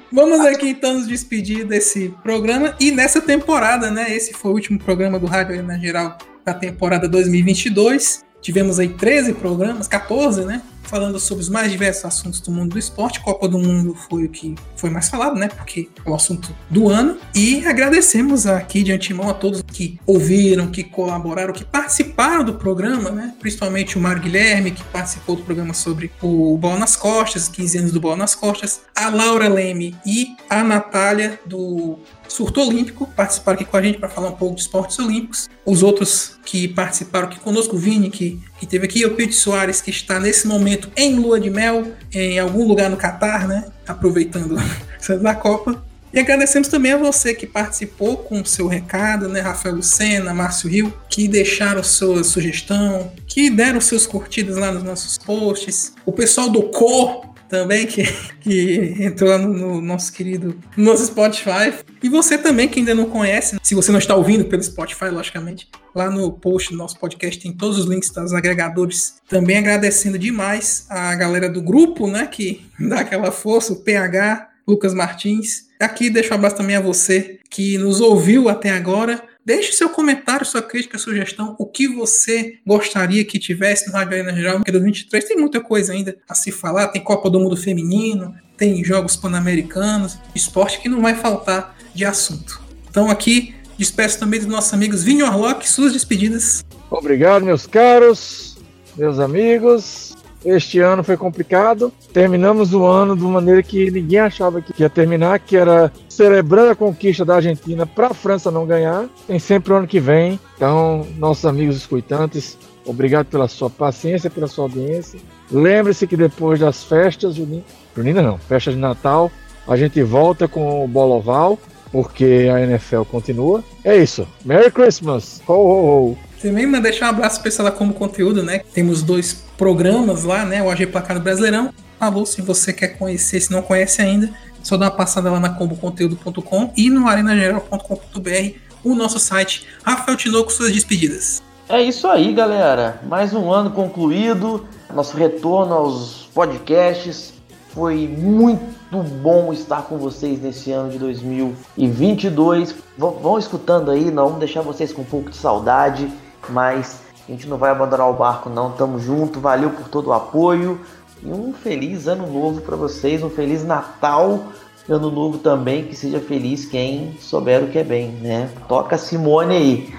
[0.09, 4.15] Vamos aqui então nos despedir desse programa e nessa temporada, né?
[4.15, 8.23] Esse foi o último programa do Rádio Arena Geral da temporada 2022.
[8.41, 10.61] Tivemos aí 13 programas, 14, né?
[10.85, 13.19] Falando sobre os mais diversos assuntos do mundo do esporte.
[13.19, 15.47] Copa do Mundo foi o que foi mais falado, né?
[15.47, 17.17] Porque é o assunto do ano.
[17.33, 23.09] E agradecemos aqui de antemão a todos que ouviram, que colaboraram, que participaram do programa,
[23.09, 23.33] né?
[23.39, 27.91] Principalmente o Mário Guilherme, que participou do programa sobre o Bola nas Costas, 15 anos
[27.91, 28.81] do Bola nas Costas.
[28.95, 31.97] A Laura Leme e a Natália do
[32.35, 35.49] Surto Olímpico participaram aqui com a gente para falar um pouco de esportes olímpicos.
[35.65, 39.79] Os outros que participaram aqui conosco, o Vini, que, que teve aqui, o Pedro Soares,
[39.79, 43.63] que está nesse momento em lua de mel, em algum lugar no Catar, né?
[43.87, 44.57] Aproveitando
[45.23, 45.81] da Copa.
[46.13, 49.39] E agradecemos também a você que participou com o seu recado, né?
[49.39, 55.17] Rafael Lucena, Márcio Rio, que deixaram sua sugestão, que deram seus curtidas lá nos nossos
[55.17, 55.93] posts.
[56.05, 58.03] O pessoal do Cor também, que,
[58.41, 61.73] que entrou no, no nosso querido no Spotify.
[62.03, 65.69] E você também, que ainda não conhece, se você não está ouvindo pelo Spotify, logicamente,
[65.93, 69.15] lá no post do nosso podcast tem todos os links dos agregadores.
[69.29, 74.93] Também agradecendo demais a galera do grupo, né, que dá aquela força, o PH, Lucas
[74.93, 75.65] Martins.
[75.79, 79.23] Aqui deixo um abraço também a você que nos ouviu até agora.
[79.45, 84.33] Deixe seu comentário, sua crítica, sugestão, o que você gostaria que tivesse no Rádio Arena
[84.33, 85.23] Geral no 23.
[85.23, 90.17] Tem muita coisa ainda a se falar, tem Copa do Mundo Feminino, tem Jogos Pan-Americanos,
[90.33, 92.59] esporte que não vai faltar de assunto.
[92.89, 96.65] Então aqui, despeço também dos nossos amigos Vinho Orlock, suas despedidas.
[96.89, 98.57] Obrigado, meus caros,
[98.97, 100.04] meus amigos.
[100.45, 101.91] Este ano foi complicado.
[102.13, 106.71] Terminamos o ano de uma maneira que ninguém achava que ia terminar, que era celebrando
[106.71, 109.09] a conquista da Argentina para a França não ganhar.
[109.25, 110.39] Tem sempre o ano que vem.
[110.55, 115.19] Então, nossos amigos escutantes, obrigado pela sua paciência, pela sua audiência.
[115.51, 119.31] Lembre-se que depois das festas junina não, festa de Natal,
[119.67, 121.57] a gente volta com o Bola Oval,
[121.91, 123.63] porque a NFL continua.
[123.83, 124.27] É isso.
[124.43, 125.41] Merry Christmas!
[125.47, 126.17] Ho, ho, ho.
[126.45, 128.59] Também mandar deixar um abraço pessoal da Como Conteúdo, né?
[128.71, 130.61] Temos dois programas lá, né?
[130.61, 131.73] O AG Placar do Brasileirão.
[131.97, 134.29] Falou, se você quer conhecer, se não conhece ainda,
[134.61, 139.65] só dá uma passada lá na comboconteúdo.com e no arenageral.com.br, o nosso site.
[139.83, 141.41] Rafael Tinoco, suas despedidas.
[141.67, 143.01] É isso aí, galera.
[143.07, 144.67] Mais um ano concluído.
[144.93, 147.33] Nosso retorno aos podcasts.
[147.69, 152.71] Foi muito bom estar com vocês nesse ano de 2022.
[152.71, 156.09] V vão escutando aí, não vamos deixar vocês com um pouco de saudade,
[156.49, 158.71] mas a gente não vai abandonar o barco, não.
[158.71, 159.39] Tamo junto.
[159.39, 160.79] Valeu por todo o apoio.
[161.23, 164.51] E um feliz ano novo para vocês, um feliz Natal,
[164.87, 168.49] ano novo também, que seja feliz quem souber o que é bem, né?
[168.67, 169.93] Toca Simone aí.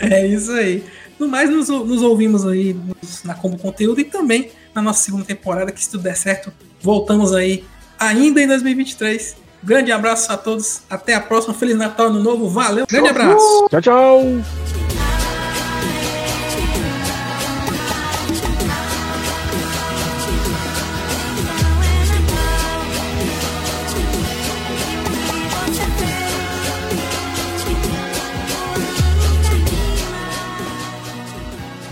[0.00, 0.84] É isso aí.
[1.18, 2.76] No mais, nos, nos ouvimos aí
[3.24, 7.32] na Combo Conteúdo e também na nossa segunda temporada, que se tudo der certo, voltamos
[7.32, 7.64] aí
[7.98, 9.36] ainda em 2023.
[9.62, 13.68] Grande abraço a todos, até a próxima, Feliz Natal, Ano Novo, valeu, grande abraço.
[13.70, 14.81] Tchau, tchau!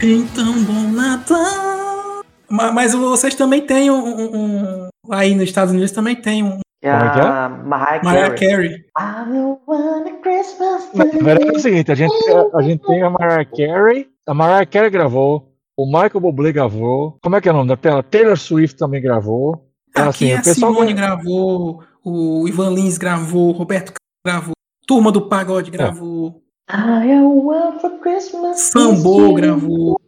[0.03, 2.22] Então, bom Natal.
[2.51, 6.59] Ma- Mas vocês também têm um, um- um- Aí nos Estados Unidos também tem um
[6.82, 7.22] É Como é que é?
[7.22, 8.38] a Mariah Mariah Carey.
[8.38, 8.70] Carey.
[8.98, 12.14] I don't want a Christmas Na verdade é o seguinte, a gente,
[12.55, 17.36] a gente tem a Mariah Carey, a Mariah Carey gravou, o Michael Bublé gravou, como
[17.36, 18.03] é que é o nome da tela?
[18.03, 19.66] Taylor Swift também gravou.
[19.90, 24.24] Então, Aqui assim, a o pessoal Simone gravou, o Ivan Lins gravou, o Roberto Carlos
[24.24, 24.53] gravou,
[24.86, 26.39] Turma do Pagode gravou,
[26.72, 30.00] I want for Christmas Sambô gravou.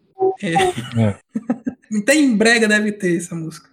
[0.42, 0.54] É.
[1.00, 1.16] É.
[1.98, 3.68] Até em brega deve ter essa música.